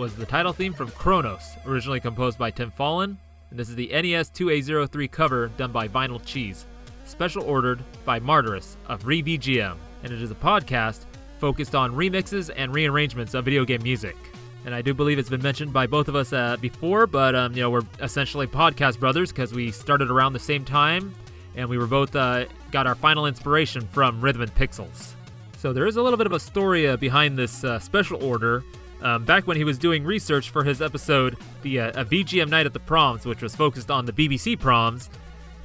Was 0.00 0.16
the 0.16 0.24
title 0.24 0.54
theme 0.54 0.72
from 0.72 0.90
Chronos, 0.92 1.58
originally 1.66 2.00
composed 2.00 2.38
by 2.38 2.50
Tim 2.50 2.70
Follin, 2.70 3.18
and 3.50 3.58
this 3.58 3.68
is 3.68 3.74
the 3.74 3.88
NES 3.88 4.30
2A03 4.30 5.10
cover 5.10 5.48
done 5.58 5.72
by 5.72 5.88
Vinyl 5.88 6.24
Cheese, 6.24 6.64
special 7.04 7.42
ordered 7.42 7.84
by 8.06 8.18
Martyrus 8.18 8.76
of 8.88 9.02
ReVGM, 9.02 9.76
and 10.02 10.10
it 10.10 10.22
is 10.22 10.30
a 10.30 10.34
podcast 10.34 11.04
focused 11.38 11.74
on 11.74 11.92
remixes 11.92 12.50
and 12.56 12.74
rearrangements 12.74 13.34
of 13.34 13.44
video 13.44 13.66
game 13.66 13.82
music. 13.82 14.16
And 14.64 14.74
I 14.74 14.80
do 14.80 14.94
believe 14.94 15.18
it's 15.18 15.28
been 15.28 15.42
mentioned 15.42 15.74
by 15.74 15.86
both 15.86 16.08
of 16.08 16.16
us 16.16 16.32
uh, 16.32 16.56
before, 16.56 17.06
but 17.06 17.34
um, 17.34 17.52
you 17.52 17.60
know 17.60 17.68
we're 17.68 17.82
essentially 18.00 18.46
podcast 18.46 18.98
brothers 18.98 19.30
because 19.30 19.52
we 19.52 19.70
started 19.70 20.10
around 20.10 20.32
the 20.32 20.38
same 20.38 20.64
time, 20.64 21.14
and 21.56 21.68
we 21.68 21.76
were 21.76 21.86
both 21.86 22.16
uh, 22.16 22.46
got 22.70 22.86
our 22.86 22.94
final 22.94 23.26
inspiration 23.26 23.86
from 23.88 24.22
Rhythm 24.22 24.40
and 24.40 24.54
Pixels. 24.54 25.12
So 25.58 25.74
there 25.74 25.86
is 25.86 25.96
a 25.96 26.02
little 26.02 26.16
bit 26.16 26.26
of 26.26 26.32
a 26.32 26.40
story 26.40 26.88
uh, 26.88 26.96
behind 26.96 27.36
this 27.36 27.64
uh, 27.64 27.78
special 27.78 28.24
order. 28.24 28.64
Um, 29.02 29.24
back 29.24 29.46
when 29.46 29.56
he 29.56 29.64
was 29.64 29.78
doing 29.78 30.04
research 30.04 30.50
for 30.50 30.62
his 30.62 30.82
episode, 30.82 31.36
the 31.62 31.80
uh, 31.80 32.04
VGM 32.04 32.48
Night 32.48 32.66
at 32.66 32.72
the 32.72 32.80
Proms, 32.80 33.24
which 33.24 33.42
was 33.42 33.54
focused 33.54 33.90
on 33.90 34.04
the 34.04 34.12
BBC 34.12 34.58
proms, 34.58 35.08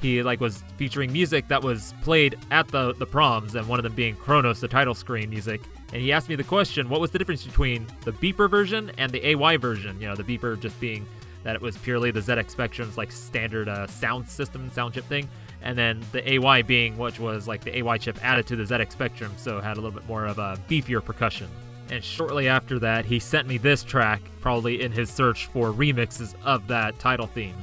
he 0.01 0.21
like 0.21 0.39
was 0.39 0.63
featuring 0.77 1.11
music 1.11 1.47
that 1.47 1.63
was 1.63 1.93
played 2.01 2.37
at 2.51 2.67
the 2.67 2.93
the 2.93 3.05
proms, 3.05 3.55
and 3.55 3.67
one 3.67 3.79
of 3.79 3.83
them 3.83 3.93
being 3.93 4.15
Chronos, 4.15 4.61
the 4.61 4.67
title 4.67 4.93
screen 4.93 5.29
music. 5.29 5.61
And 5.93 6.01
he 6.01 6.11
asked 6.11 6.29
me 6.29 6.35
the 6.35 6.43
question, 6.43 6.89
what 6.89 6.99
was 6.99 7.11
the 7.11 7.17
difference 7.17 7.43
between 7.43 7.87
the 8.03 8.11
beeper 8.11 8.49
version 8.49 8.91
and 8.97 9.11
the 9.11 9.25
AY 9.25 9.57
version? 9.57 9.99
You 9.99 10.07
know, 10.07 10.15
the 10.15 10.23
beeper 10.23 10.59
just 10.59 10.79
being 10.79 11.07
that 11.43 11.55
it 11.55 11.61
was 11.61 11.77
purely 11.77 12.11
the 12.11 12.19
ZX 12.19 12.51
Spectrum's 12.51 12.97
like 12.97 13.11
standard 13.11 13.69
uh, 13.69 13.87
sound 13.87 14.27
system, 14.27 14.69
sound 14.71 14.93
chip 14.93 15.05
thing, 15.05 15.29
and 15.61 15.77
then 15.77 16.03
the 16.11 16.27
AY 16.33 16.63
being 16.63 16.97
which 16.97 17.19
was 17.19 17.47
like 17.47 17.63
the 17.63 17.77
AY 17.77 17.97
chip 17.97 18.19
added 18.23 18.45
to 18.47 18.55
the 18.55 18.63
ZX 18.63 18.91
Spectrum, 18.91 19.31
so 19.37 19.57
it 19.57 19.63
had 19.63 19.77
a 19.77 19.81
little 19.81 19.97
bit 19.97 20.07
more 20.07 20.25
of 20.25 20.37
a 20.37 20.59
beefier 20.69 21.03
percussion. 21.03 21.47
And 21.89 22.03
shortly 22.03 22.47
after 22.47 22.79
that, 22.79 23.05
he 23.05 23.19
sent 23.19 23.47
me 23.47 23.57
this 23.57 23.83
track, 23.83 24.21
probably 24.41 24.81
in 24.81 24.91
his 24.91 25.09
search 25.09 25.45
for 25.47 25.71
remixes 25.71 26.33
of 26.43 26.67
that 26.67 26.97
title 26.99 27.27
theme. 27.27 27.55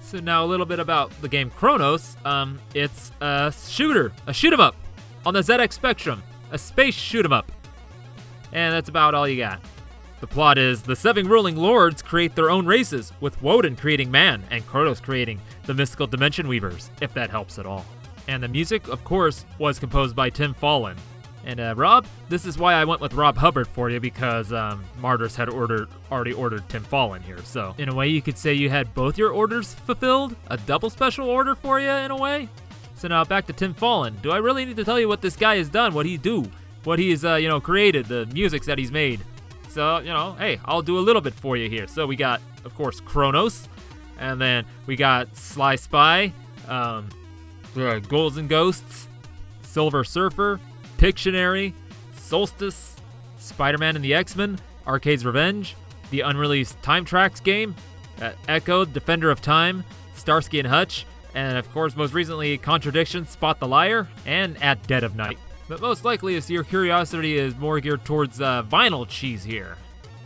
So 0.00 0.18
now 0.18 0.44
a 0.44 0.46
little 0.46 0.66
bit 0.66 0.78
about 0.78 1.10
the 1.22 1.28
game 1.28 1.50
Chronos. 1.50 2.16
Um, 2.24 2.60
it's 2.74 3.10
a 3.20 3.52
shooter, 3.66 4.12
a 4.26 4.32
shoot 4.32 4.52
'em 4.52 4.60
up 4.60 4.76
on 5.26 5.34
the 5.34 5.42
ZX 5.42 5.72
Spectrum, 5.72 6.22
a 6.52 6.58
space 6.58 6.94
shoot 6.94 7.24
'em 7.24 7.32
up. 7.32 7.50
And 8.52 8.72
that's 8.74 8.88
about 8.88 9.14
all 9.14 9.26
you 9.26 9.38
got. 9.38 9.60
The 10.20 10.28
plot 10.28 10.56
is 10.56 10.82
the 10.82 10.94
seven 10.94 11.26
ruling 11.28 11.56
lords 11.56 12.00
create 12.00 12.34
their 12.34 12.50
own 12.50 12.64
races, 12.64 13.12
with 13.20 13.42
Woden 13.42 13.76
creating 13.76 14.10
man 14.10 14.44
and 14.50 14.66
Chronos 14.66 15.00
creating 15.00 15.40
the 15.64 15.74
mystical 15.74 16.06
dimension 16.06 16.46
weavers, 16.46 16.90
if 17.00 17.12
that 17.14 17.30
helps 17.30 17.58
at 17.58 17.66
all. 17.66 17.84
And 18.28 18.42
the 18.42 18.48
music, 18.48 18.88
of 18.88 19.04
course, 19.04 19.44
was 19.58 19.78
composed 19.78 20.14
by 20.14 20.30
Tim 20.30 20.54
Follin. 20.54 20.96
And 21.46 21.60
uh, 21.60 21.74
Rob, 21.76 22.06
this 22.28 22.46
is 22.46 22.56
why 22.56 22.74
I 22.74 22.84
went 22.84 23.00
with 23.00 23.12
Rob 23.12 23.36
Hubbard 23.36 23.68
for 23.68 23.90
you 23.90 24.00
because 24.00 24.52
um, 24.52 24.82
Martyrus 25.00 25.36
had 25.36 25.48
ordered 25.48 25.88
already 26.10 26.32
ordered 26.32 26.66
Tim 26.68 26.84
Follin 26.84 27.22
here. 27.22 27.42
So 27.44 27.74
in 27.76 27.88
a 27.88 27.94
way, 27.94 28.08
you 28.08 28.22
could 28.22 28.38
say 28.38 28.54
you 28.54 28.70
had 28.70 28.94
both 28.94 29.18
your 29.18 29.30
orders 29.30 29.74
fulfilled, 29.74 30.36
a 30.48 30.56
double 30.56 30.88
special 30.88 31.28
order 31.28 31.54
for 31.54 31.80
you 31.80 31.90
in 31.90 32.10
a 32.10 32.16
way. 32.16 32.48
So 32.96 33.08
now 33.08 33.24
back 33.24 33.46
to 33.46 33.52
Tim 33.52 33.74
Follin. 33.74 34.20
Do 34.22 34.30
I 34.30 34.38
really 34.38 34.64
need 34.64 34.76
to 34.76 34.84
tell 34.84 34.98
you 34.98 35.08
what 35.08 35.20
this 35.20 35.36
guy 35.36 35.56
has 35.56 35.68
done? 35.68 35.92
What 35.92 36.06
he 36.06 36.16
do? 36.16 36.50
What 36.84 36.98
he's 36.98 37.24
uh, 37.24 37.34
you 37.34 37.48
know 37.48 37.60
created? 37.60 38.06
The 38.06 38.26
musics 38.26 38.66
that 38.66 38.78
he's 38.78 38.92
made. 38.92 39.20
So 39.68 39.98
you 39.98 40.08
know, 40.08 40.32
hey, 40.38 40.60
I'll 40.64 40.82
do 40.82 40.98
a 40.98 41.00
little 41.00 41.22
bit 41.22 41.34
for 41.34 41.56
you 41.56 41.68
here. 41.68 41.86
So 41.86 42.06
we 42.06 42.16
got, 42.16 42.40
of 42.64 42.74
course, 42.74 43.00
Chronos, 43.00 43.68
and 44.18 44.40
then 44.40 44.64
we 44.86 44.96
got 44.96 45.36
Sly 45.36 45.76
Spy, 45.76 46.32
um, 46.68 47.08
uh, 47.76 48.00
and 48.00 48.48
Ghosts, 48.48 49.08
Silver 49.62 50.04
Surfer, 50.04 50.60
Pictionary, 50.98 51.72
Solstice, 52.16 52.96
Spider 53.38 53.78
Man 53.78 53.96
and 53.96 54.04
the 54.04 54.14
X 54.14 54.36
Men, 54.36 54.58
Arcade's 54.86 55.24
Revenge, 55.24 55.76
the 56.10 56.20
unreleased 56.20 56.82
Time 56.82 57.04
Trax 57.04 57.42
game, 57.42 57.74
uh, 58.20 58.32
Ecco, 58.48 58.90
Defender 58.90 59.30
of 59.30 59.40
Time, 59.40 59.84
Starsky 60.14 60.58
and 60.58 60.68
Hutch, 60.68 61.06
and 61.34 61.58
of 61.58 61.70
course, 61.72 61.96
most 61.96 62.14
recently, 62.14 62.56
Contradiction, 62.58 63.26
Spot 63.26 63.58
the 63.58 63.66
Liar, 63.66 64.08
and 64.24 64.60
At 64.62 64.86
Dead 64.86 65.04
of 65.04 65.16
Night. 65.16 65.38
But 65.68 65.80
most 65.80 66.04
likely, 66.04 66.36
if 66.36 66.48
your 66.48 66.64
curiosity 66.64 67.36
is 67.36 67.56
more 67.56 67.80
geared 67.80 68.04
towards 68.04 68.40
uh, 68.40 68.62
vinyl 68.62 69.08
cheese 69.08 69.44
here, 69.44 69.76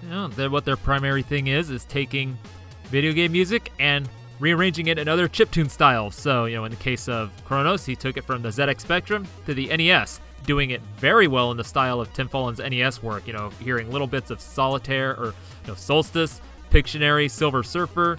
you 0.03 0.09
know, 0.11 0.29
what 0.49 0.65
their 0.65 0.77
primary 0.77 1.23
thing 1.23 1.47
is 1.47 1.71
is 1.71 1.85
taking 1.85 2.39
video 2.85 3.13
game 3.13 3.33
music 3.33 3.73
and 3.79 4.09
rearranging 4.41 4.87
it 4.87 4.99
in 4.99 5.09
other 5.09 5.29
chiptune 5.29 5.71
styles. 5.71 6.15
So, 6.15 6.45
you 6.45 6.57
know, 6.57 6.65
in 6.65 6.71
the 6.71 6.77
case 6.77 7.09
of 7.09 7.33
Chronos, 7.45 7.87
he 7.87 7.97
took 7.97 8.17
it 8.17 8.25
from 8.25 8.43
the 8.43 8.51
ZX 8.51 8.81
Spectrum 8.81 9.27
to 9.47 9.55
the 9.55 9.69
NES 9.77 10.21
doing 10.49 10.71
it 10.71 10.81
very 10.97 11.29
well 11.29 11.51
in 11.51 11.59
the 11.59 11.63
style 11.63 12.01
of 12.01 12.11
Tim 12.15 12.27
Follin's 12.27 12.59
NES 12.59 13.03
work. 13.03 13.27
You 13.27 13.35
know, 13.35 13.51
hearing 13.61 13.93
little 13.93 14.07
bits 14.07 14.31
of 14.31 14.41
Solitaire 14.41 15.15
or 15.15 15.27
you 15.27 15.69
know, 15.69 15.75
Solstice, 15.75 16.41
Pictionary, 16.71 17.31
Silver 17.31 17.63
Surfer, 17.63 18.17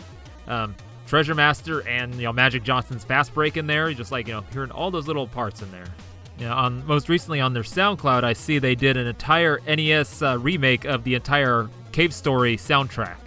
um, 0.48 0.76
Treasure 1.08 1.34
Master, 1.34 1.86
and 1.88 2.14
you 2.16 2.22
know 2.22 2.32
Magic 2.32 2.62
Johnson's 2.64 3.04
Fast 3.04 3.34
Break 3.34 3.58
in 3.58 3.66
there. 3.66 3.90
You 3.90 3.96
Just 3.96 4.12
like 4.12 4.28
you 4.28 4.36
know, 4.36 4.46
hearing 4.54 4.72
all 4.72 4.92
those 4.92 5.08
little 5.08 5.28
parts 5.28 5.64
in 5.64 5.72
there. 5.72 5.88
You 6.38 6.46
know, 6.46 6.54
on 6.54 6.86
most 6.86 7.10
recently 7.10 7.42
on 7.42 7.54
their 7.54 7.64
SoundCloud, 7.64 8.24
I 8.24 8.34
see 8.34 8.60
they 8.60 8.76
did 8.76 8.96
an 8.96 9.08
entire 9.08 9.60
NES 9.68 10.22
uh, 10.22 10.38
remake 10.38 10.86
of 10.86 11.04
the 11.04 11.16
entire 11.16 11.68
Cave 11.92 12.14
Story 12.14 12.58
soundtrack, 12.58 13.18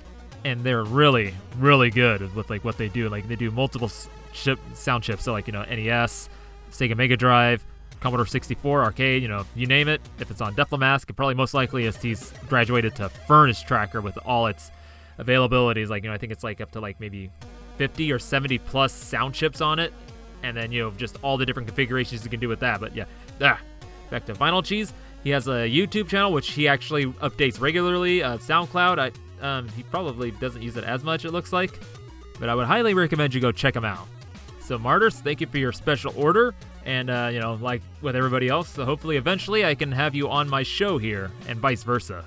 and 0.45 0.63
they're 0.63 0.85
really, 0.85 1.35
really 1.59 1.91
good 1.91 2.35
with 2.37 2.51
like 2.51 2.65
what 2.65 2.79
they 2.79 2.89
do. 2.89 3.09
Like 3.09 3.27
they 3.27 3.37
do 3.37 3.51
multiple 3.51 3.91
chip 4.33 4.61
sound 4.75 5.03
chips, 5.03 5.25
so 5.25 5.33
like 5.33 5.49
you 5.49 5.53
know 5.53 5.65
NES, 5.65 6.29
Sega 6.71 6.97
Mega 6.97 7.17
Drive, 7.17 7.67
Commodore 8.03 8.27
64, 8.27 8.83
arcade, 8.83 9.23
you 9.23 9.29
know, 9.29 9.47
you 9.55 9.69
name 9.69 9.87
it. 9.87 10.01
If 10.19 10.31
it's 10.31 10.41
on 10.41 10.57
DefleMask, 10.57 11.09
it 11.09 11.13
probably 11.15 11.35
most 11.35 11.55
likely 11.55 11.87
is 11.87 11.97
he's 12.03 12.33
graduated 12.49 12.97
to 12.97 13.09
Furnace 13.09 13.63
Tracker 13.63 14.01
with 14.01 14.19
all 14.27 14.49
its 14.49 14.73
availabilities. 15.21 15.89
Like, 15.89 16.03
you 16.03 16.11
know, 16.11 16.15
I 16.15 16.19
think 16.19 16.33
it's 16.33 16.43
like 16.43 16.61
up 16.61 16.73
to 16.73 16.81
like 16.81 16.99
maybe 16.99 17.31
50 17.77 18.11
or 18.11 18.19
70 18.19 18.59
plus 18.59 18.93
sound 18.93 19.35
chips 19.35 19.61
on 19.61 19.79
it. 19.79 19.93
And 20.43 20.57
then, 20.57 20.73
you 20.73 20.83
know, 20.83 20.91
just 20.91 21.17
all 21.23 21.39
the 21.39 21.47
different 21.47 21.69
configurations 21.69 22.25
you 22.25 22.31
can 22.31 22.41
do 22.41 22.49
with 22.49 22.59
that. 22.59 22.81
But 22.81 22.97
yeah, 22.97 23.05
ah, 23.41 23.61
back 24.11 24.27
to 24.27 24.35
Vinyl 24.35 24.65
Cheese. 24.65 24.93
He 25.23 25.31
has 25.31 25.47
a 25.47 25.71
YouTube 25.71 26.09
channel, 26.09 26.33
which 26.33 26.51
he 26.51 26.67
actually 26.67 27.07
updates 27.07 27.61
regularly. 27.61 28.25
Uh, 28.25 28.39
SoundCloud, 28.39 28.99
I, 28.99 29.47
um, 29.47 29.69
he 29.69 29.85
probably 29.85 30.33
doesn't 30.33 30.63
use 30.63 30.77
it 30.77 30.83
as 30.83 31.05
much, 31.05 31.25
it 31.25 31.31
looks 31.31 31.53
like. 31.53 31.79
But 32.41 32.49
I 32.49 32.57
would 32.57 32.67
highly 32.67 32.95
recommend 32.95 33.33
you 33.33 33.41
go 33.41 33.53
check 33.53 33.77
him 33.77 33.85
out. 33.85 34.09
So, 34.65 34.79
Martyrus, 34.79 35.21
thank 35.21 35.41
you 35.41 35.47
for 35.47 35.59
your 35.59 35.73
special 35.73 36.13
order. 36.17 36.55
And, 36.85 37.11
uh, 37.11 37.31
you 37.33 37.41
know, 37.41 37.55
like 37.55 37.83
with 38.01 38.17
everybody 38.17 38.49
else, 38.49 38.69
so 38.69 38.85
hopefully 38.85 39.17
eventually 39.17 39.65
I 39.65 39.75
can 39.75 39.93
have 39.93 40.15
you 40.15 40.29
on 40.29 40.49
my 40.49 40.63
show 40.63 40.99
here, 40.99 41.31
and 41.49 41.59
vice 41.59 41.83
versa. 41.83 42.25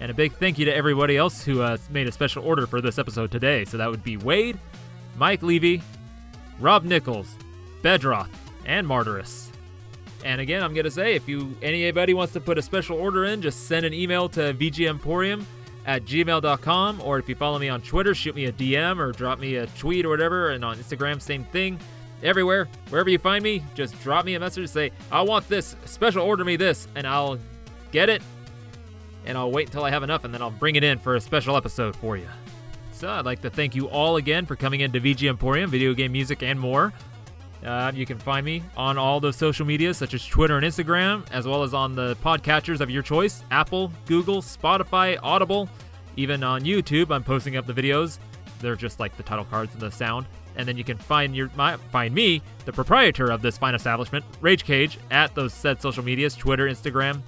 And 0.00 0.10
a 0.10 0.14
big 0.14 0.32
thank 0.32 0.58
you 0.58 0.64
to 0.66 0.74
everybody 0.74 1.16
else 1.16 1.44
who 1.44 1.62
uh, 1.62 1.78
made 1.90 2.06
a 2.06 2.12
special 2.12 2.44
order 2.44 2.66
for 2.66 2.80
this 2.80 2.98
episode 2.98 3.30
today. 3.30 3.64
So 3.64 3.76
that 3.78 3.90
would 3.90 4.04
be 4.04 4.16
Wade, 4.16 4.58
Mike 5.16 5.42
Levy, 5.42 5.82
Rob 6.60 6.84
Nichols, 6.84 7.36
Bedroth, 7.82 8.28
and 8.64 8.86
Martyrus. 8.86 9.48
And 10.24 10.40
again, 10.40 10.62
I'm 10.62 10.72
gonna 10.72 10.90
say 10.90 11.14
if 11.14 11.28
you 11.28 11.54
anybody 11.62 12.14
wants 12.14 12.32
to 12.32 12.40
put 12.40 12.58
a 12.58 12.62
special 12.62 12.96
order 12.96 13.26
in, 13.26 13.42
just 13.42 13.66
send 13.66 13.84
an 13.84 13.92
email 13.92 14.28
to 14.30 14.54
vgmporium 14.54 15.44
at 15.86 16.04
gmail.com, 16.04 17.00
or 17.02 17.18
if 17.18 17.28
you 17.28 17.34
follow 17.34 17.58
me 17.58 17.68
on 17.68 17.82
Twitter, 17.82 18.14
shoot 18.14 18.34
me 18.34 18.46
a 18.46 18.52
DM 18.52 18.98
or 18.98 19.12
drop 19.12 19.38
me 19.38 19.56
a 19.56 19.66
tweet 19.66 20.04
or 20.04 20.08
whatever, 20.08 20.50
and 20.50 20.64
on 20.64 20.76
Instagram, 20.78 21.20
same 21.20 21.44
thing 21.44 21.78
everywhere, 22.22 22.68
wherever 22.88 23.10
you 23.10 23.18
find 23.18 23.44
me, 23.44 23.62
just 23.74 24.00
drop 24.02 24.24
me 24.24 24.34
a 24.34 24.40
message. 24.40 24.68
Say, 24.70 24.92
I 25.12 25.22
want 25.22 25.48
this, 25.48 25.76
special 25.84 26.22
order 26.22 26.44
me 26.44 26.56
this, 26.56 26.88
and 26.94 27.06
I'll 27.06 27.38
get 27.92 28.08
it. 28.08 28.22
And 29.26 29.38
I'll 29.38 29.50
wait 29.50 29.68
until 29.68 29.84
I 29.84 29.90
have 29.90 30.02
enough, 30.02 30.24
and 30.24 30.34
then 30.34 30.42
I'll 30.42 30.50
bring 30.50 30.76
it 30.76 30.84
in 30.84 30.98
for 30.98 31.16
a 31.16 31.20
special 31.20 31.56
episode 31.56 31.96
for 31.96 32.16
you. 32.16 32.28
So 32.92 33.08
I'd 33.08 33.24
like 33.24 33.42
to 33.42 33.50
thank 33.50 33.74
you 33.74 33.88
all 33.88 34.16
again 34.16 34.46
for 34.46 34.56
coming 34.56 34.80
into 34.80 35.00
VGMporium, 35.00 35.68
video 35.68 35.94
game 35.94 36.12
music, 36.12 36.42
and 36.42 36.58
more. 36.58 36.92
Uh, 37.64 37.92
you 37.94 38.04
can 38.04 38.18
find 38.18 38.44
me 38.44 38.62
on 38.76 38.98
all 38.98 39.20
those 39.20 39.36
social 39.36 39.64
medias, 39.64 39.96
such 39.96 40.14
as 40.14 40.24
Twitter 40.24 40.56
and 40.56 40.66
Instagram, 40.66 41.24
as 41.32 41.46
well 41.46 41.62
as 41.62 41.72
on 41.72 41.94
the 41.94 42.16
podcatchers 42.16 42.80
of 42.80 42.90
your 42.90 43.02
choice 43.02 43.42
Apple, 43.50 43.90
Google, 44.06 44.42
Spotify, 44.42 45.18
Audible. 45.22 45.68
Even 46.16 46.44
on 46.44 46.62
YouTube, 46.62 47.10
I'm 47.10 47.24
posting 47.24 47.56
up 47.56 47.66
the 47.66 47.72
videos. 47.72 48.18
They're 48.60 48.76
just 48.76 49.00
like 49.00 49.16
the 49.16 49.22
title 49.22 49.44
cards 49.44 49.72
and 49.72 49.80
the 49.80 49.90
sound 49.90 50.26
and 50.56 50.66
then 50.66 50.76
you 50.76 50.84
can 50.84 50.96
find 50.96 51.34
your 51.34 51.50
my, 51.56 51.76
find 51.90 52.14
me, 52.14 52.42
the 52.64 52.72
proprietor 52.72 53.30
of 53.30 53.42
this 53.42 53.58
fine 53.58 53.74
establishment, 53.74 54.24
Rage 54.40 54.64
Cage, 54.64 54.98
at 55.10 55.34
those 55.34 55.52
said 55.52 55.80
social 55.80 56.04
medias, 56.04 56.34
Twitter, 56.34 56.68
Instagram, 56.68 57.20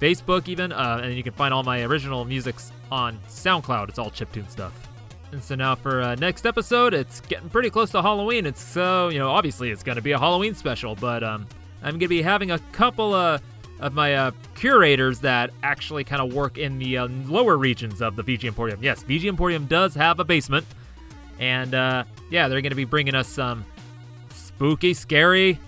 Facebook, 0.00 0.48
even, 0.48 0.72
uh, 0.72 1.00
and 1.02 1.14
you 1.14 1.22
can 1.22 1.32
find 1.32 1.52
all 1.52 1.62
my 1.62 1.82
original 1.82 2.24
musics 2.24 2.72
on 2.90 3.18
SoundCloud. 3.28 3.88
It's 3.88 3.98
all 3.98 4.10
chiptune 4.10 4.48
stuff. 4.50 4.87
And 5.32 5.42
so 5.42 5.54
now 5.54 5.74
for 5.74 6.00
uh, 6.00 6.14
next 6.14 6.46
episode, 6.46 6.94
it's 6.94 7.20
getting 7.20 7.50
pretty 7.50 7.70
close 7.70 7.90
to 7.90 8.02
Halloween. 8.02 8.46
It's 8.46 8.62
so 8.62 9.08
you 9.08 9.18
know 9.18 9.30
obviously 9.30 9.70
it's 9.70 9.82
going 9.82 9.96
to 9.96 10.02
be 10.02 10.12
a 10.12 10.18
Halloween 10.18 10.54
special, 10.54 10.94
but 10.94 11.22
um, 11.22 11.46
I'm 11.82 11.92
going 11.92 12.00
to 12.00 12.08
be 12.08 12.22
having 12.22 12.50
a 12.50 12.58
couple 12.72 13.14
of 13.14 13.42
of 13.80 13.92
my 13.92 14.14
uh, 14.14 14.30
curators 14.54 15.20
that 15.20 15.50
actually 15.62 16.04
kind 16.04 16.20
of 16.20 16.34
work 16.34 16.58
in 16.58 16.78
the 16.78 16.98
uh, 16.98 17.08
lower 17.26 17.56
regions 17.56 18.02
of 18.02 18.16
the 18.16 18.24
VGMporium. 18.24 18.78
Yes, 18.80 19.04
VGMporium 19.04 19.68
does 19.68 19.94
have 19.94 20.18
a 20.20 20.24
basement. 20.24 20.66
And 21.38 21.74
uh, 21.74 22.04
yeah, 22.30 22.48
they're 22.48 22.60
going 22.60 22.70
to 22.70 22.76
be 22.76 22.84
bringing 22.84 23.14
us 23.14 23.28
some 23.28 23.64
spooky, 24.34 24.94
scary 24.94 25.58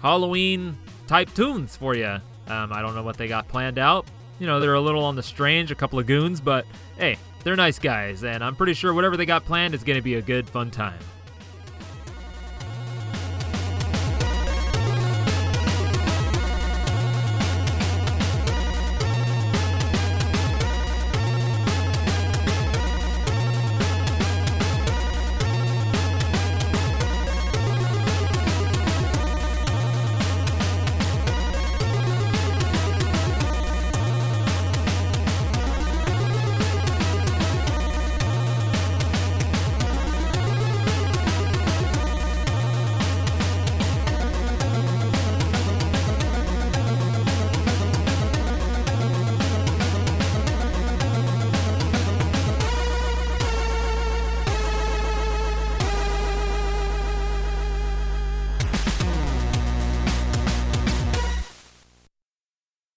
Halloween 0.00 0.78
type 1.06 1.32
tunes 1.34 1.76
for 1.76 1.94
you. 1.94 2.18
Um, 2.46 2.72
I 2.72 2.80
don't 2.80 2.94
know 2.94 3.02
what 3.02 3.18
they 3.18 3.28
got 3.28 3.46
planned 3.48 3.78
out. 3.78 4.06
You 4.38 4.46
know, 4.46 4.60
they're 4.60 4.74
a 4.74 4.80
little 4.80 5.04
on 5.04 5.16
the 5.16 5.22
strange, 5.22 5.70
a 5.70 5.74
couple 5.74 5.98
of 5.98 6.06
goons, 6.06 6.40
but 6.40 6.64
hey, 6.96 7.18
They're 7.44 7.56
nice 7.56 7.78
guys, 7.78 8.24
and 8.24 8.42
I'm 8.42 8.56
pretty 8.56 8.74
sure 8.74 8.92
whatever 8.92 9.16
they 9.16 9.26
got 9.26 9.44
planned 9.44 9.74
is 9.74 9.84
going 9.84 9.96
to 9.98 10.02
be 10.02 10.16
a 10.16 10.22
good, 10.22 10.48
fun 10.48 10.70
time. 10.70 10.98